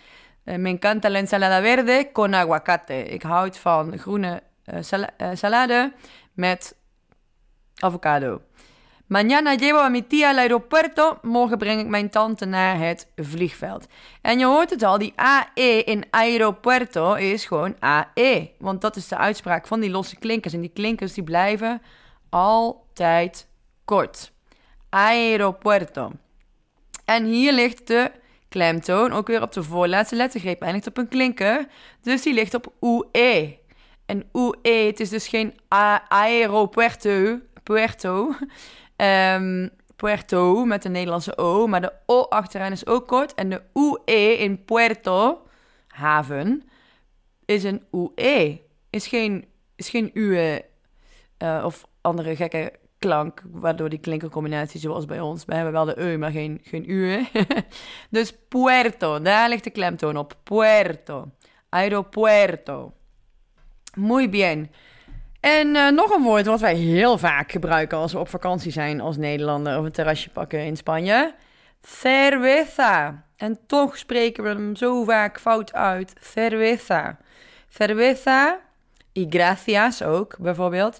Uh, 0.44 0.56
me 0.56 0.70
encanta 0.70 1.10
la 1.10 1.18
ensalada 1.18 1.62
verde 1.62 2.10
con 2.14 2.34
aguacate. 2.34 3.04
Ik 3.04 3.22
houd 3.22 3.58
van 3.58 3.98
groene 3.98 4.44
sal 4.80 5.06
uh, 5.18 5.30
salade 5.34 5.94
met 6.34 6.75
avocado. 7.80 8.42
Mañana 9.08 9.54
llevo 9.56 9.80
a 9.80 9.90
mi 9.90 10.02
tía 10.02 10.30
al 10.30 10.40
aeropuerto. 10.40 11.20
Morgen 11.22 11.58
breng 11.58 11.80
ik 11.80 11.88
mijn 11.88 12.10
tante 12.10 12.46
naar 12.46 12.80
het 12.80 13.08
vliegveld. 13.16 13.88
En 14.22 14.40
je 14.40 14.46
hoort 14.46 14.70
het 14.70 14.84
al, 14.84 14.98
die 14.98 15.14
AE 15.16 15.84
in 15.84 16.06
aeropuerto 16.10 17.14
is 17.14 17.46
gewoon 17.46 17.76
AE. 17.80 18.52
Want 18.58 18.82
dat 18.82 18.96
is 18.96 19.08
de 19.08 19.18
uitspraak 19.18 19.68
van 19.68 19.80
die 19.80 19.90
losse 19.90 20.16
klinkers. 20.16 20.54
En 20.54 20.62
die 20.62 20.72
klinkers 20.74 21.14
die 21.14 21.24
blijven 21.24 21.82
altijd 22.30 23.48
kort. 23.84 24.32
Aeropuerto. 24.90 26.12
En 27.06 27.26
hier 27.26 27.54
ligt 27.54 27.88
de 27.88 28.12
klemtoon 28.50 29.12
ook 29.12 29.28
weer 29.28 29.42
op 29.42 29.54
de 29.54 29.64
voorlaatste 29.64 30.16
lettergreep. 30.16 30.62
Eindigt 30.62 30.88
op 30.88 30.98
een 30.98 31.08
klinker. 31.08 31.68
Dus 32.02 32.22
die 32.22 32.34
ligt 32.34 32.54
op 32.54 32.74
UE. 32.82 33.58
En 34.06 34.30
UE, 34.34 34.86
het 34.86 35.00
is 35.00 35.10
dus 35.10 35.28
geen 35.28 35.54
aeropuerto. 36.08 37.40
Puerto. 37.64 38.36
Um, 38.98 39.70
Puerto 39.96 40.66
met 40.66 40.82
de 40.82 40.90
Nederlandse 40.90 41.38
O, 41.38 41.68
maar 41.68 41.82
de 41.82 41.94
O 42.06 42.22
achteraan 42.22 42.72
is 42.72 42.88
ook 42.88 43.08
kort. 43.08 43.34
En 43.34 43.50
de 43.50 43.62
UE 43.74 44.38
in 44.38 44.66
Puerto, 44.66 45.48
haven, 45.88 46.64
is 47.46 47.64
een 47.64 47.84
UE. 47.92 48.62
Is 48.90 49.08
geen, 49.08 49.46
is 49.75 49.90
geen 49.90 50.12
UE 50.14 50.66
uh, 51.40 51.62
of 51.66 51.88
andere 52.02 52.36
gekke 52.36 52.74
klank, 53.00 53.44
waardoor 53.52 53.90
die 53.90 54.00
klinkercombinatie 54.00 54.80
zoals 54.80 55.06
bij 55.06 55.20
ons. 55.20 55.46
We 55.46 55.56
hebben 55.56 55.74
wel 55.74 55.86
de 55.86 56.02
E, 56.02 56.18
maar 56.18 56.32
geen, 56.32 56.60
geen 56.64 56.90
UE. 56.92 57.25
dus 58.10 58.34
Puerto, 58.48 59.22
daar 59.22 59.50
ligt 59.50 59.64
de 59.64 59.70
klemtoon 59.70 60.18
op. 60.18 60.38
Puerto. 60.44 61.32
Aeropuerto. 61.70 62.94
Muy 63.96 64.30
bien. 64.30 64.72
En 65.46 65.75
uh, 65.75 65.90
nog 65.90 66.16
een 66.16 66.24
woord 66.24 66.46
wat 66.46 66.60
wij 66.60 66.75
heel 66.75 67.18
vaak 67.18 67.52
gebruiken 67.52 67.98
als 67.98 68.12
we 68.12 68.20
op 68.20 68.30
vakantie 68.30 68.72
zijn 68.72 69.02
als 69.02 69.18
Nederlander 69.18 69.80
of 69.80 69.86
een 69.86 69.92
terrasje 69.92 70.30
pakken 70.30 70.66
in 70.66 70.78
Spanje. 70.78 71.34
Cerveza. 71.82 73.24
En 73.36 73.60
toch 73.68 73.98
spreken 73.98 74.44
we 74.44 74.50
hem 74.50 74.75
zo 74.75 75.04
vaak 75.04 75.40
fout 75.40 75.74
uit. 75.74 76.14
Cerveza. 76.22 77.18
Cerveza 77.70 78.60
y 79.12 79.25
gracias 79.30 80.04
ook 80.04 80.38
bijvoorbeeld. 80.40 81.00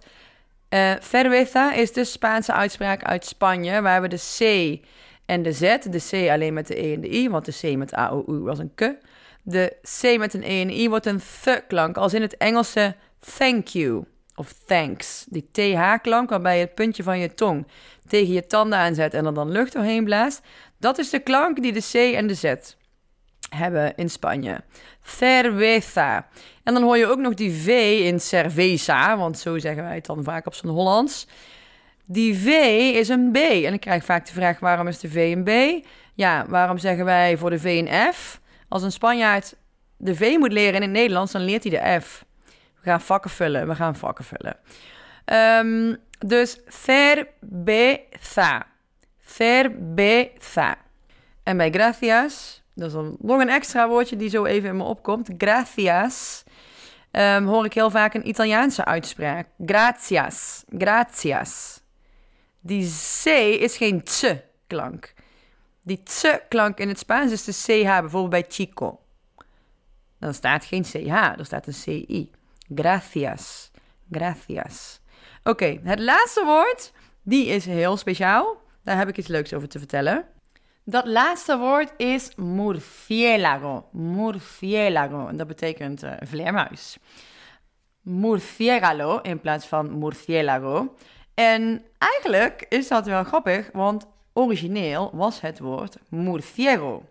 Uh, 0.70 0.92
cerveza 1.02 1.74
is 1.74 1.94
de 1.94 2.04
Spaanse 2.04 2.54
uitspraak 2.54 3.04
uit 3.04 3.25
Spanje, 3.25 3.82
waar 3.82 4.02
we 4.02 4.08
de 4.08 4.22
C 4.38 4.80
en 5.25 5.42
de 5.42 5.52
Z, 5.52 5.78
de 5.90 6.08
C 6.10 6.30
alleen 6.30 6.54
met 6.54 6.68
de 6.68 6.84
E 6.84 6.94
en 6.94 7.02
de 7.02 7.16
I, 7.16 7.30
want 7.30 7.46
de 7.46 7.58
C 7.62 7.78
met 7.78 7.98
A, 7.98 8.10
O, 8.10 8.24
U 8.28 8.34
was 8.34 8.60
een 8.60 8.72
K. 8.75 8.92
De 9.42 9.78
C 10.02 10.18
met 10.18 10.34
een 10.34 10.44
E 10.44 10.62
en 10.62 10.70
I 10.70 10.90
wordt 10.90 11.06
een 11.06 11.20
th-klank, 11.42 11.98
als 11.98 12.14
in 12.14 12.22
het 12.22 12.38
Engelse 12.38 12.96
thank 13.20 13.68
you 13.68 14.06
of 14.36 14.54
thanks. 14.65 15.25
Die 15.30 15.50
TH-klank 15.51 16.30
waarbij 16.30 16.58
je 16.58 16.65
het 16.65 16.75
puntje 16.75 17.04
van 17.04 17.20
je 17.20 17.34
tong 17.34 17.68
tegen 18.08 18.34
je 18.34 18.48
tanden 18.48 18.80
aanzet 18.80 19.13
en 19.13 19.25
er 19.25 19.34
dan 19.34 19.51
lucht 19.51 19.74
doorheen 19.74 20.04
blaast. 20.04 20.42
Dat 20.77 20.98
is 20.98 21.10
de 21.10 21.20
klank 21.20 21.62
die 21.62 21.74
de 21.74 21.88
C 21.92 22.15
en 22.15 22.27
de 22.27 22.34
Z 22.34 22.54
hebben 23.50 23.96
in 23.96 24.10
Spanje. 24.10 24.63
Cerveza. 25.04 26.27
En 26.63 26.74
dan 26.74 26.84
hoor 26.84 26.98
je 26.98 27.08
ook 27.08 27.20
nog 27.20 27.34
die 27.34 27.51
V 27.51 27.68
in 28.04 28.20
cerveza, 28.20 29.18
want 29.18 29.39
zo 29.39 29.58
zeggen 29.58 29.84
wij 29.84 29.96
het 29.96 30.06
dan 30.06 30.24
vaak 30.24 30.46
op 30.46 30.54
zijn 30.54 30.72
Hollands. 30.72 31.27
Die 32.06 32.38
V 32.38 32.48
is 32.96 33.10
een 33.10 33.32
B. 33.32 33.36
En 33.38 33.74
ik 33.74 33.80
krijg 33.80 34.06
vaak 34.06 34.25
de 34.25 34.34
vraag: 34.34 34.60
waarom 34.60 34.88
is 34.88 35.00
de 35.00 35.10
V 35.10 35.36
een 35.36 35.44
B? 35.44 35.86
Ja, 36.13 36.46
waarom 36.48 36.77
zeggen 36.77 37.06
wij 37.06 37.38
voor 37.38 37.50
de 37.50 37.60
V 37.60 37.65
een 37.65 38.13
F? 38.13 38.39
Als 38.68 38.84
een 38.84 38.92
Spanjaard 38.92 39.56
de 39.98 40.15
V 40.15 40.36
moet 40.38 40.51
leren 40.51 40.75
in 40.75 40.82
het 40.82 40.92
Nederlands, 40.92 41.32
dan 41.32 41.42
leert 41.42 41.63
hij 41.63 41.72
de 41.72 42.01
F. 42.01 42.25
We 42.86 42.92
gaan 42.92 43.01
vakken 43.01 43.32
vullen. 43.32 43.68
We 43.68 43.75
gaan 43.75 43.96
vakken 43.96 44.25
vullen. 44.25 44.58
Um, 45.65 45.98
dus 46.20 46.60
cerveza. 46.68 48.65
Cerveza. 49.25 50.77
En 51.44 51.58
bij 51.58 51.70
gracias, 51.70 52.63
dat 52.74 52.88
is 52.88 52.94
nog 53.20 53.42
een 53.42 53.50
extra 53.50 53.88
woordje 53.88 54.15
die 54.15 54.30
zo 54.30 54.46
even 54.46 54.70
in 54.70 54.77
me 54.77 54.84
opkomt. 54.84 55.30
Gracias. 55.38 56.44
Um, 57.12 57.46
hoor 57.46 57.65
ik 57.65 57.74
heel 57.74 57.92
vaak 57.92 58.13
een 58.13 58.27
Italiaanse 58.27 58.86
uitspraak. 58.86 59.48
Gracias. 59.65 60.63
Gracias. 60.77 61.82
Die 62.60 62.92
C 63.24 63.25
is 63.62 63.77
geen 63.77 64.04
ts-klank. 64.04 65.13
Die 65.84 66.04
ts-klank 66.04 66.77
in 66.77 66.88
het 66.88 67.00
Spaans 67.00 67.32
is 67.32 67.44
de 67.44 67.51
CH, 67.51 68.00
bijvoorbeeld 68.00 68.30
bij 68.30 68.46
chico. 68.48 69.00
Dan 70.20 70.34
staat 70.34 70.65
geen 70.65 70.84
CH, 70.84 71.13
er 71.38 71.46
staat 71.46 71.68
een 71.68 71.74
CI. 71.74 72.32
Gracias. 72.74 73.72
Gracias. 74.12 75.00
Oké, 75.44 75.80
het 75.84 76.00
laatste 76.00 76.46
woord, 76.46 76.92
die 77.24 77.46
is 77.46 77.66
heel 77.66 77.98
speciaal. 77.98 78.58
Daar 78.84 78.98
heb 78.98 79.08
ik 79.08 79.18
iets 79.18 79.28
leuks 79.28 79.54
over 79.54 79.68
te 79.68 79.80
vertellen. 79.80 80.26
Dat 80.84 81.06
laatste 81.06 81.58
woord 81.58 81.94
is 81.98 82.36
murciélago. 82.36 83.90
Murciélago. 83.92 85.28
En 85.28 85.38
dat 85.38 85.48
betekent 85.48 86.04
uh, 86.04 86.12
vleermuis. 86.20 86.98
Murciélago 88.02 89.18
in 89.18 89.40
plaats 89.40 89.66
van 89.66 90.00
murciélago. 90.00 90.96
En 91.34 91.86
eigenlijk 91.98 92.66
is 92.70 92.88
dat 92.88 93.06
wel 93.06 93.24
grappig, 93.24 93.70
want 93.74 94.08
origineel 94.34 95.10
was 95.14 95.42
het 95.42 95.60
woord 95.60 95.98
murciego. 96.10 97.04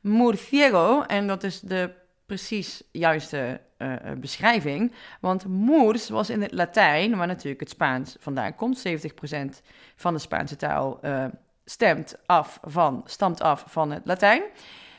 Murciego, 0.00 1.02
en 1.02 1.26
dat 1.26 1.42
is 1.42 1.60
de 1.60 1.90
precies 2.26 2.82
juiste 2.92 3.60
uh, 3.78 3.94
beschrijving. 4.16 4.92
Want 5.20 5.46
moers 5.46 6.08
was 6.08 6.30
in 6.30 6.42
het 6.42 6.52
Latijn, 6.52 7.16
waar 7.16 7.26
natuurlijk 7.26 7.60
het 7.60 7.70
Spaans 7.70 8.16
vandaan 8.18 8.54
komt. 8.54 8.82
70% 8.88 8.90
van 9.96 10.14
de 10.14 10.20
Spaanse 10.20 10.56
taal 10.56 10.98
uh, 11.04 11.24
stemt 11.64 12.16
af 12.26 12.58
van, 12.62 13.02
stamt 13.04 13.40
af 13.40 13.64
van 13.66 13.90
het 13.90 14.02
Latijn. 14.04 14.42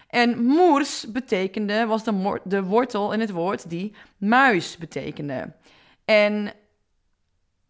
En 0.07 0.43
moers 0.43 1.11
betekende, 1.11 1.85
was 1.85 2.03
de, 2.03 2.39
de 2.43 2.63
wortel 2.63 3.11
in 3.13 3.19
het 3.19 3.31
woord 3.31 3.69
die 3.69 3.95
muis 4.17 4.77
betekende. 4.77 5.53
En 6.05 6.53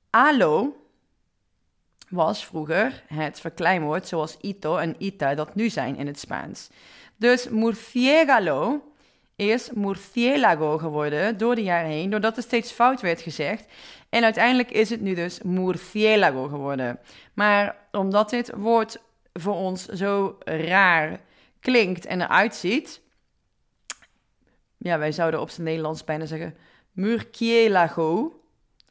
alo 0.09 0.75
was 2.09 2.45
vroeger 2.45 3.03
het 3.07 3.39
verkleinwoord 3.39 4.07
zoals 4.07 4.37
ito 4.41 4.77
en 4.77 4.95
ita 4.97 5.35
dat 5.35 5.55
nu 5.55 5.69
zijn 5.69 5.95
in 5.95 6.07
het 6.07 6.19
Spaans. 6.19 6.69
Dus 7.15 7.49
murciégalo 7.49 8.81
is 9.37 9.69
murciélago 9.71 10.77
geworden 10.77 11.37
door 11.37 11.55
de 11.55 11.63
jaren 11.63 11.89
heen, 11.89 12.09
doordat 12.09 12.37
er 12.37 12.43
steeds 12.43 12.71
fout 12.71 13.01
werd 13.01 13.21
gezegd. 13.21 13.65
En 14.09 14.23
uiteindelijk 14.23 14.71
is 14.71 14.89
het 14.89 15.01
nu 15.01 15.13
dus 15.13 15.41
murciélago 15.41 16.47
geworden. 16.47 16.99
Maar 17.33 17.75
omdat 17.91 18.29
dit 18.29 18.51
woord 18.55 19.01
voor 19.33 19.55
ons 19.55 19.85
zo 19.85 20.37
raar 20.45 21.19
klinkt 21.59 22.05
en 22.05 22.21
eruit 22.21 22.55
ziet, 22.55 23.01
ja, 24.77 24.97
wij 24.97 25.11
zouden 25.11 25.41
op 25.41 25.49
zijn 25.49 25.67
Nederlands 25.67 26.03
bijna 26.03 26.25
zeggen 26.25 26.57
murciélago 26.91 28.41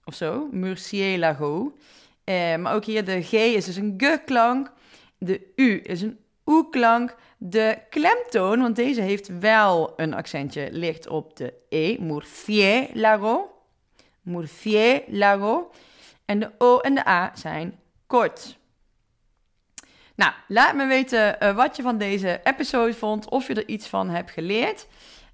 of 0.05 0.15
zo, 0.15 0.49
murciélago. 0.51 1.77
Eh, 2.25 2.57
maar 2.57 2.75
ook 2.75 2.85
hier 2.85 3.05
de 3.05 3.23
G 3.23 3.33
is 3.33 3.65
dus 3.65 3.77
een 3.77 3.95
G-klank, 3.97 4.73
de 5.19 5.53
U 5.57 5.81
is 5.83 6.03
een 6.03 6.19
U-klank. 6.47 7.15
De 7.39 7.79
klemtoon, 7.91 8.61
want 8.61 8.77
deze 8.77 9.01
heeft 9.01 9.39
wel 9.39 9.93
een 9.97 10.15
accentje, 10.15 10.69
ligt 10.73 11.09
op 11.09 11.37
de 11.37 11.55
E, 11.69 11.97
murciélago. 12.01 13.61
Murciélago. 14.23 15.71
En 16.25 16.39
de 16.39 16.51
O 16.59 16.79
en 16.79 16.95
de 16.95 17.09
A 17.09 17.31
zijn 17.35 17.79
kort. 18.07 18.59
Nou, 20.15 20.33
laat 20.49 20.75
me 20.75 20.87
weten 20.87 21.37
uh, 21.41 21.57
wat 21.57 21.77
je 21.77 21.83
van 21.83 21.99
deze 21.99 22.41
episode 22.45 22.95
vond, 22.95 23.29
of 23.29 23.47
je 23.47 23.55
er 23.55 23.69
iets 23.69 23.87
van 23.87 24.09
hebt 24.09 24.31
geleerd. 24.31 24.87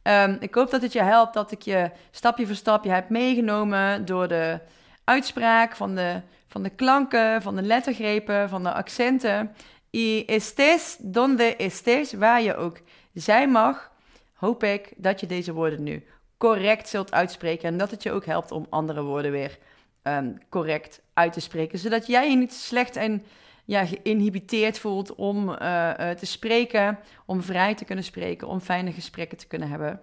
Um, 0.02 0.36
ik 0.40 0.54
hoop 0.54 0.70
dat 0.70 0.82
het 0.82 0.92
je 0.92 1.02
helpt, 1.02 1.34
dat 1.34 1.52
ik 1.52 1.62
je 1.62 1.90
stapje 2.10 2.46
voor 2.46 2.54
stapje 2.54 2.90
heb 2.90 3.08
meegenomen 3.08 4.04
door 4.04 4.28
de 4.28 4.58
uitspraak 5.04 5.76
van 5.76 5.94
de, 5.94 6.20
van 6.48 6.62
de 6.62 6.70
klanken, 6.70 7.42
van 7.42 7.56
de 7.56 7.62
lettergrepen, 7.62 8.48
van 8.48 8.62
de 8.62 8.72
accenten. 8.72 9.54
Y 9.94 10.24
estés 10.26 10.96
donde 11.00 11.56
estés, 11.56 12.12
waar 12.12 12.42
je 12.42 12.56
ook 12.56 12.80
zijn 13.14 13.50
mag, 13.50 13.92
hoop 14.32 14.64
ik 14.64 14.92
dat 14.96 15.20
je 15.20 15.26
deze 15.26 15.52
woorden 15.52 15.82
nu 15.82 16.04
correct 16.36 16.88
zult 16.88 17.12
uitspreken. 17.12 17.68
En 17.68 17.76
dat 17.76 17.90
het 17.90 18.02
je 18.02 18.12
ook 18.12 18.24
helpt 18.24 18.50
om 18.50 18.66
andere 18.70 19.02
woorden 19.02 19.30
weer 19.30 19.58
um, 20.02 20.38
correct 20.48 21.02
uit 21.12 21.32
te 21.32 21.40
spreken. 21.40 21.78
Zodat 21.78 22.06
jij 22.06 22.30
je 22.30 22.36
niet 22.36 22.52
slecht 22.52 22.96
en 22.96 23.22
ja, 23.64 23.86
geïnhibiteerd 23.86 24.78
voelt 24.78 25.14
om 25.14 25.48
uh, 25.48 25.56
uh, 26.00 26.10
te 26.10 26.26
spreken, 26.26 26.98
om 27.26 27.42
vrij 27.42 27.74
te 27.74 27.84
kunnen 27.84 28.04
spreken, 28.04 28.48
om 28.48 28.60
fijne 28.60 28.92
gesprekken 28.92 29.38
te 29.38 29.46
kunnen 29.46 29.68
hebben. 29.68 30.00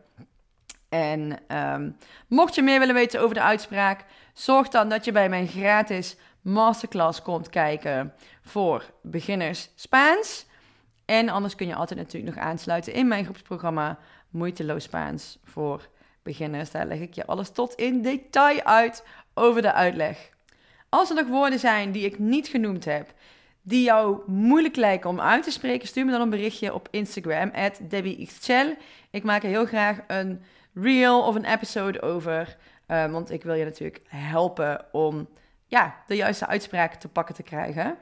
En 0.90 1.38
um, 1.48 1.98
mocht 2.28 2.56
je 2.56 2.62
meer 2.62 2.80
willen 2.80 2.96
weten 2.96 3.22
over 3.22 3.34
de 3.34 3.42
uitspraak, 3.42 4.06
zorg 4.34 4.68
dan 4.68 4.90
dat 4.90 5.06
je 5.06 5.12
bij 5.12 5.30
mijn 5.30 5.48
gratis 5.48 6.16
masterclass 6.42 7.22
komt 7.22 7.50
kijken 7.50 8.14
voor 8.42 8.84
beginners 9.02 9.70
Spaans. 9.76 10.46
En 11.06 11.30
anders 11.30 11.56
kun 11.56 11.68
je 11.68 11.76
altijd 11.76 12.00
natuurlijk 12.00 12.36
nog 12.36 12.46
aansluiten 12.46 12.94
in 12.94 13.08
mijn 13.08 13.24
groepsprogramma 13.24 13.98
Moeiteloos 14.30 14.84
Spaans 14.84 15.38
voor 15.44 15.90
beginners. 16.24 16.72
Daar 16.72 16.86
leg 16.86 17.00
ik 17.00 17.14
je 17.14 17.26
alles 17.26 17.50
tot 17.50 17.74
in 17.74 18.02
detail 18.02 18.64
uit 18.64 19.04
over 19.34 19.62
de 19.62 19.74
uitleg. 19.74 20.30
Als 20.90 21.10
er 21.10 21.16
nog 21.16 21.28
woorden 21.28 21.60
zijn 21.60 21.92
die 21.92 22.06
ik 22.06 22.20
niet 22.20 22.48
genoemd 22.48 22.86
heb, 22.86 23.14
die 23.62 23.84
jou 23.84 24.22
moeilijk 24.28 24.76
lijken 24.76 25.10
om 25.10 25.22
uit 25.22 25.44
te 25.44 25.52
spreken, 25.52 25.88
stuur 25.88 26.06
me 26.06 26.12
dan 26.12 26.22
een 26.22 26.30
berichtje 26.30 26.74
op 26.74 26.88
Instagram, 26.92 27.52
DebbieXChell. 27.82 28.78
Ik 29.10 29.24
maak 29.24 29.44
er 29.44 29.50
heel 29.50 29.66
graag 29.66 29.98
een 30.08 30.42
reel 30.82 31.22
of 31.22 31.36
een 31.36 31.46
episode 31.46 32.02
over, 32.02 32.58
uh, 32.88 33.12
want 33.12 33.32
ik 33.32 33.44
wil 33.44 33.54
je 33.54 33.64
natuurlijk 33.64 34.02
helpen 34.08 34.86
om 34.92 35.30
ja, 35.66 35.96
de 36.08 36.16
juiste 36.16 36.48
uitspraken 36.48 37.00
te 37.00 37.08
pakken 37.08 37.36
te 37.36 37.44
krijgen. 37.44 37.98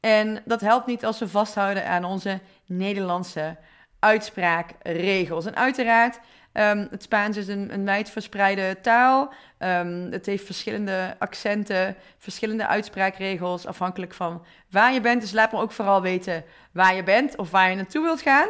En 0.00 0.42
dat 0.44 0.60
helpt 0.60 0.86
niet 0.86 1.04
als 1.04 1.18
we 1.18 1.28
vasthouden 1.28 1.86
aan 1.86 2.04
onze 2.04 2.40
Nederlandse 2.66 3.56
uitspraakregels. 3.98 5.46
En 5.46 5.56
uiteraard, 5.56 6.20
um, 6.52 6.86
het 6.90 7.02
Spaans 7.02 7.36
is 7.36 7.48
een, 7.48 7.72
een 7.72 7.84
wijdverspreide 7.84 8.78
taal. 8.80 9.32
Um, 9.58 10.12
het 10.12 10.26
heeft 10.26 10.44
verschillende 10.44 11.16
accenten, 11.18 11.96
verschillende 12.18 12.66
uitspraakregels, 12.66 13.66
afhankelijk 13.66 14.14
van 14.14 14.44
waar 14.70 14.92
je 14.92 15.00
bent. 15.00 15.20
Dus 15.20 15.32
laat 15.32 15.52
me 15.52 15.60
ook 15.60 15.72
vooral 15.72 16.02
weten 16.02 16.44
waar 16.72 16.94
je 16.94 17.02
bent 17.02 17.36
of 17.36 17.50
waar 17.50 17.70
je 17.70 17.76
naartoe 17.76 18.02
wilt 18.02 18.22
gaan. 18.22 18.48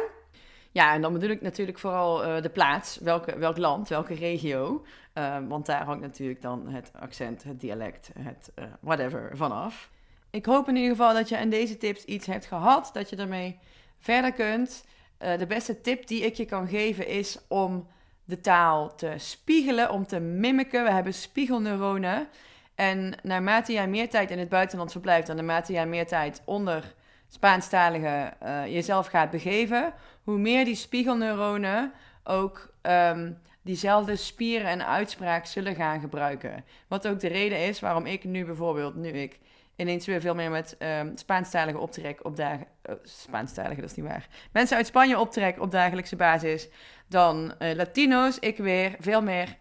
Ja, 0.77 0.93
en 0.93 1.01
dan 1.01 1.13
bedoel 1.13 1.29
ik 1.29 1.41
natuurlijk 1.41 1.79
vooral 1.79 2.25
uh, 2.25 2.41
de 2.41 2.49
plaats, 2.49 2.97
welke, 2.97 3.37
welk 3.37 3.57
land, 3.57 3.89
welke 3.89 4.13
regio. 4.13 4.85
Uh, 5.13 5.37
want 5.47 5.65
daar 5.65 5.83
hangt 5.83 6.01
natuurlijk 6.01 6.41
dan 6.41 6.67
het 6.67 6.91
accent, 6.99 7.43
het 7.43 7.59
dialect, 7.59 8.09
het 8.19 8.51
uh, 8.55 8.65
whatever 8.79 9.31
vanaf. 9.33 9.89
Ik 10.29 10.45
hoop 10.45 10.67
in 10.67 10.75
ieder 10.75 10.95
geval 10.95 11.13
dat 11.13 11.29
je 11.29 11.37
in 11.37 11.49
deze 11.49 11.77
tips 11.77 12.05
iets 12.05 12.25
hebt 12.25 12.45
gehad, 12.45 12.89
dat 12.93 13.09
je 13.09 13.15
ermee 13.15 13.59
verder 13.99 14.33
kunt. 14.33 14.85
de 15.17 15.45
beste 15.47 15.81
tip 15.81 16.07
die 16.07 16.21
ik 16.21 16.33
je 16.35 16.45
kan 16.45 16.67
geven 16.67 17.07
is 17.07 17.39
om 17.47 17.87
de 18.25 18.41
taal 18.41 18.95
te 18.95 19.13
spiegelen, 19.17 19.91
om 19.91 20.07
te 20.07 20.19
mimiken. 20.19 20.83
We 20.83 20.91
hebben 20.91 21.13
spiegelneuronen. 21.13 22.27
En 22.75 23.13
naarmate 23.23 23.73
jij 23.73 23.87
meer 23.87 24.09
tijd 24.09 24.31
in 24.31 24.39
het 24.39 24.49
buitenland 24.49 24.91
verblijft 24.91 25.29
en 25.29 25.35
naarmate 25.35 25.73
jij 25.73 25.87
meer 25.87 26.07
tijd 26.07 26.41
onder 26.45 26.95
Spaanstalige 27.29 28.33
uh, 28.43 28.65
jezelf 28.65 29.07
gaat 29.07 29.29
begeven, 29.29 29.93
hoe 30.23 30.37
meer 30.37 30.65
die 30.65 30.75
spiegelneuronen 30.75 31.91
ook 32.23 32.73
um, 32.81 33.37
diezelfde 33.61 34.15
spieren 34.15 34.67
en 34.67 34.87
uitspraak 34.87 35.45
zullen 35.45 35.75
gaan 35.75 35.99
gebruiken. 35.99 36.65
Wat 36.87 37.07
ook 37.07 37.19
de 37.19 37.27
reden 37.27 37.59
is 37.59 37.79
waarom 37.79 38.05
ik 38.05 38.23
nu 38.23 38.45
bijvoorbeeld, 38.45 38.95
nu 38.95 39.09
ik 39.09 39.39
ineens 39.75 40.05
weer 40.05 40.21
veel 40.21 40.35
meer 40.35 40.51
met 40.51 40.75
um, 40.79 41.11
Spaanstalige 41.15 41.77
optrek 41.77 42.25
op 42.25 42.35
dagen... 42.35 42.65
Oh, 42.83 42.95
Spaanstalige, 43.03 43.81
dat 43.81 43.89
is 43.89 43.95
niet 43.95 44.05
waar. 44.05 44.27
Mensen 44.51 44.77
uit 44.77 44.87
Spanje 44.87 45.19
optrek 45.19 45.61
op 45.61 45.71
dagelijkse 45.71 46.15
basis 46.15 46.69
dan 47.07 47.53
uh, 47.59 47.73
Latino's. 47.75 48.39
Ik 48.39 48.57
weer 48.57 48.95
veel 48.99 49.21
meer 49.21 49.57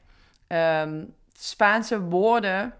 um, 0.48 1.14
Spaanse 1.32 2.00
woorden 2.00 2.74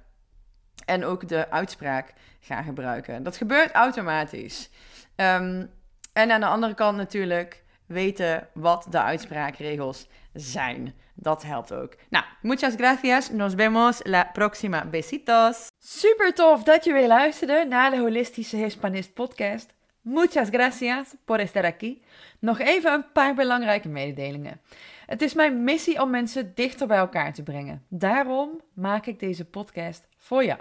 en 0.85 1.05
ook 1.05 1.29
de 1.29 1.51
uitspraak 1.51 2.13
ga 2.47 2.63
gebruiken. 2.63 3.23
Dat 3.23 3.37
gebeurt 3.37 3.73
automatisch. 3.73 4.71
Um, 5.17 5.71
en 6.13 6.31
aan 6.31 6.41
de 6.41 6.47
andere 6.47 6.75
kant 6.75 6.97
natuurlijk 6.97 7.65
weten 7.87 8.49
wat 8.55 8.87
de 8.91 9.03
uitspraakregels 9.03 10.09
zijn. 10.33 10.95
Dat 11.15 11.43
helpt 11.43 11.73
ook. 11.73 11.95
Nou, 12.09 12.25
muchas 12.43 12.75
gracias. 12.75 13.31
Nos 13.31 13.55
vemos 13.55 14.01
la 14.03 14.25
próxima. 14.25 14.85
Besitos. 14.85 15.67
Super 15.79 16.35
tof 16.35 16.63
dat 16.63 16.85
je 16.85 16.93
weer 16.93 17.07
luisterde 17.07 17.65
naar 17.69 17.91
de 17.91 17.99
Holistische 17.99 18.57
Hispanist 18.57 19.15
podcast. 19.15 19.75
Muchas 20.01 20.49
gracias 20.49 21.15
por 21.25 21.39
estar 21.39 21.65
aquí. 21.65 22.03
Nog 22.39 22.59
even 22.59 22.93
een 22.93 23.13
paar 23.13 23.35
belangrijke 23.35 23.89
mededelingen. 23.89 24.61
Het 25.07 25.23
is 25.23 25.35
mijn 25.35 25.65
missie 25.65 26.03
om 26.03 26.11
mensen 26.11 26.55
dichter 26.55 26.87
bij 26.87 26.99
elkaar 26.99 27.33
te 27.33 27.43
brengen. 27.43 27.85
Daarom 27.89 28.61
maak 28.75 29.07
ik 29.07 29.21
deze 29.21 29.45
podcast 29.45 30.09
voor 30.17 30.45
jou. 30.45 30.61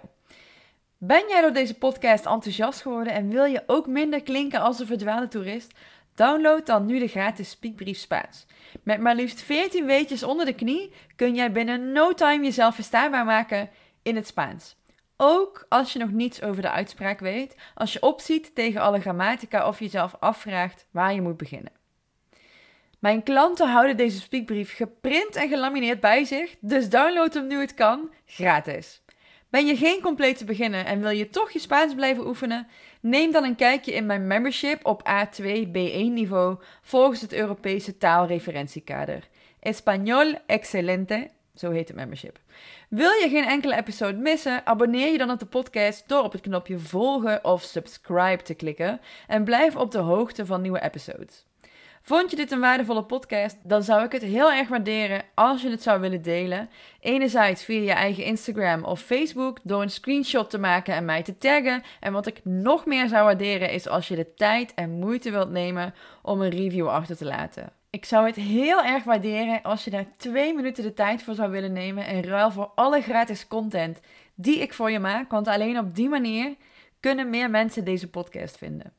Ben 1.07 1.27
jij 1.29 1.41
door 1.41 1.53
deze 1.53 1.77
podcast 1.77 2.25
enthousiast 2.25 2.81
geworden 2.81 3.13
en 3.13 3.29
wil 3.29 3.43
je 3.43 3.63
ook 3.67 3.87
minder 3.87 4.23
klinken 4.23 4.61
als 4.61 4.79
een 4.79 4.85
verdwaalde 4.85 5.27
toerist? 5.27 5.73
Download 6.15 6.65
dan 6.65 6.85
nu 6.85 6.99
de 6.99 7.07
gratis 7.07 7.49
Speakbrief 7.49 7.97
Spaans. 7.97 8.45
Met 8.83 8.99
maar 8.99 9.15
liefst 9.15 9.41
14 9.41 9.85
weetjes 9.85 10.23
onder 10.23 10.45
de 10.45 10.53
knie 10.53 10.93
kun 11.15 11.35
jij 11.35 11.51
binnen 11.51 11.91
no 11.91 12.13
time 12.13 12.43
jezelf 12.43 12.75
verstaanbaar 12.75 13.25
maken 13.25 13.69
in 14.03 14.15
het 14.15 14.27
Spaans. 14.27 14.75
Ook 15.17 15.65
als 15.69 15.93
je 15.93 15.99
nog 15.99 16.11
niets 16.11 16.41
over 16.41 16.61
de 16.61 16.71
uitspraak 16.71 17.19
weet, 17.19 17.55
als 17.75 17.93
je 17.93 18.01
opziet 18.01 18.55
tegen 18.55 18.81
alle 18.81 18.99
grammatica 18.99 19.67
of 19.67 19.79
jezelf 19.79 20.15
afvraagt 20.19 20.87
waar 20.91 21.13
je 21.13 21.21
moet 21.21 21.37
beginnen. 21.37 21.71
Mijn 22.99 23.23
klanten 23.23 23.69
houden 23.69 23.97
deze 23.97 24.19
speakbrief 24.19 24.75
geprint 24.75 25.35
en 25.35 25.49
gelamineerd 25.49 25.99
bij 25.99 26.23
zich, 26.23 26.55
dus 26.59 26.89
download 26.89 27.33
hem 27.33 27.47
nu 27.47 27.59
het 27.59 27.73
kan, 27.73 28.09
gratis. 28.25 29.03
Ben 29.55 29.65
je 29.65 29.75
geen 29.75 30.01
complete 30.01 30.45
beginner 30.45 30.85
en 30.85 31.01
wil 31.01 31.09
je 31.09 31.29
toch 31.29 31.51
je 31.51 31.59
Spaans 31.59 31.95
blijven 31.95 32.27
oefenen? 32.27 32.67
Neem 33.01 33.31
dan 33.31 33.43
een 33.43 33.55
kijkje 33.55 33.93
in 33.93 34.05
mijn 34.05 34.27
membership 34.27 34.85
op 34.85 35.09
A2 35.09 35.43
B1 35.67 36.11
niveau 36.11 36.57
volgens 36.81 37.21
het 37.21 37.33
Europese 37.33 37.97
taalreferentiekader. 37.97 39.27
Español 39.59 40.45
Excelente, 40.45 41.29
zo 41.53 41.71
heet 41.71 41.87
het 41.87 41.97
membership. 41.97 42.39
Wil 42.89 43.11
je 43.11 43.29
geen 43.29 43.45
enkele 43.45 43.75
episode 43.75 44.17
missen? 44.17 44.65
Abonneer 44.65 45.11
je 45.11 45.17
dan 45.17 45.31
op 45.31 45.39
de 45.39 45.45
podcast 45.45 46.07
door 46.07 46.23
op 46.23 46.31
het 46.31 46.41
knopje 46.41 46.79
volgen 46.79 47.43
of 47.43 47.61
subscribe 47.61 48.43
te 48.43 48.53
klikken 48.53 49.01
en 49.27 49.43
blijf 49.43 49.75
op 49.75 49.91
de 49.91 49.99
hoogte 49.99 50.45
van 50.45 50.61
nieuwe 50.61 50.81
episodes. 50.81 51.45
Vond 52.07 52.29
je 52.29 52.35
dit 52.35 52.51
een 52.51 52.59
waardevolle 52.59 53.03
podcast? 53.03 53.57
Dan 53.63 53.83
zou 53.83 54.03
ik 54.03 54.11
het 54.11 54.21
heel 54.21 54.51
erg 54.51 54.67
waarderen 54.67 55.21
als 55.33 55.61
je 55.61 55.69
het 55.69 55.83
zou 55.83 55.99
willen 55.99 56.21
delen. 56.21 56.69
Enerzijds 56.99 57.63
via 57.63 57.81
je 57.81 57.91
eigen 57.91 58.23
Instagram 58.23 58.83
of 58.83 59.01
Facebook 59.01 59.59
door 59.63 59.81
een 59.81 59.89
screenshot 59.89 60.49
te 60.49 60.57
maken 60.57 60.93
en 60.93 61.05
mij 61.05 61.23
te 61.23 61.37
taggen. 61.37 61.83
En 61.99 62.13
wat 62.13 62.27
ik 62.27 62.41
nog 62.43 62.85
meer 62.85 63.07
zou 63.07 63.23
waarderen 63.23 63.69
is 63.69 63.87
als 63.87 64.07
je 64.07 64.15
de 64.15 64.33
tijd 64.33 64.73
en 64.73 64.99
moeite 64.99 65.31
wilt 65.31 65.49
nemen 65.49 65.93
om 66.21 66.41
een 66.41 66.49
review 66.49 66.87
achter 66.87 67.17
te 67.17 67.25
laten. 67.25 67.71
Ik 67.89 68.05
zou 68.05 68.25
het 68.25 68.35
heel 68.35 68.83
erg 68.83 69.03
waarderen 69.03 69.61
als 69.61 69.83
je 69.83 69.89
daar 69.89 70.07
twee 70.17 70.53
minuten 70.53 70.83
de 70.83 70.93
tijd 70.93 71.23
voor 71.23 71.35
zou 71.35 71.51
willen 71.51 71.73
nemen 71.73 72.07
in 72.07 72.23
ruil 72.23 72.51
voor 72.51 72.71
alle 72.75 73.01
gratis 73.01 73.47
content 73.47 73.99
die 74.35 74.59
ik 74.59 74.73
voor 74.73 74.91
je 74.91 74.99
maak. 74.99 75.31
Want 75.31 75.47
alleen 75.47 75.79
op 75.79 75.95
die 75.95 76.09
manier 76.09 76.55
kunnen 76.99 77.29
meer 77.29 77.49
mensen 77.49 77.85
deze 77.85 78.09
podcast 78.09 78.57
vinden. 78.57 78.93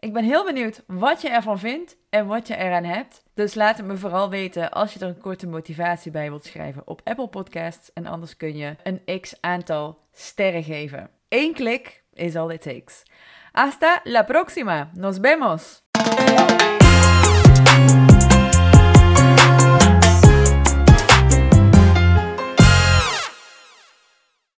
Ik 0.00 0.12
ben 0.12 0.24
heel 0.24 0.44
benieuwd 0.44 0.82
wat 0.86 1.22
je 1.22 1.28
ervan 1.28 1.58
vindt 1.58 1.96
en 2.10 2.26
wat 2.26 2.46
je 2.46 2.56
eraan 2.56 2.84
hebt. 2.84 3.22
Dus 3.34 3.54
laat 3.54 3.76
het 3.76 3.86
me 3.86 3.96
vooral 3.96 4.30
weten 4.30 4.70
als 4.70 4.92
je 4.92 5.00
er 5.00 5.08
een 5.08 5.20
korte 5.20 5.46
motivatie 5.46 6.10
bij 6.10 6.28
wilt 6.28 6.44
schrijven 6.44 6.82
op 6.84 7.00
Apple 7.04 7.28
Podcasts. 7.28 7.92
En 7.92 8.06
anders 8.06 8.36
kun 8.36 8.56
je 8.56 8.76
een 8.82 9.20
x 9.20 9.34
aantal 9.40 9.98
sterren 10.12 10.62
geven. 10.62 11.10
Eén 11.28 11.52
klik 11.52 12.02
is 12.12 12.36
all 12.36 12.52
it 12.52 12.62
takes. 12.62 13.02
Hasta 13.52 14.00
la 14.04 14.22
próxima. 14.22 14.90
Nos 14.94 15.18
vemos. 15.18 15.82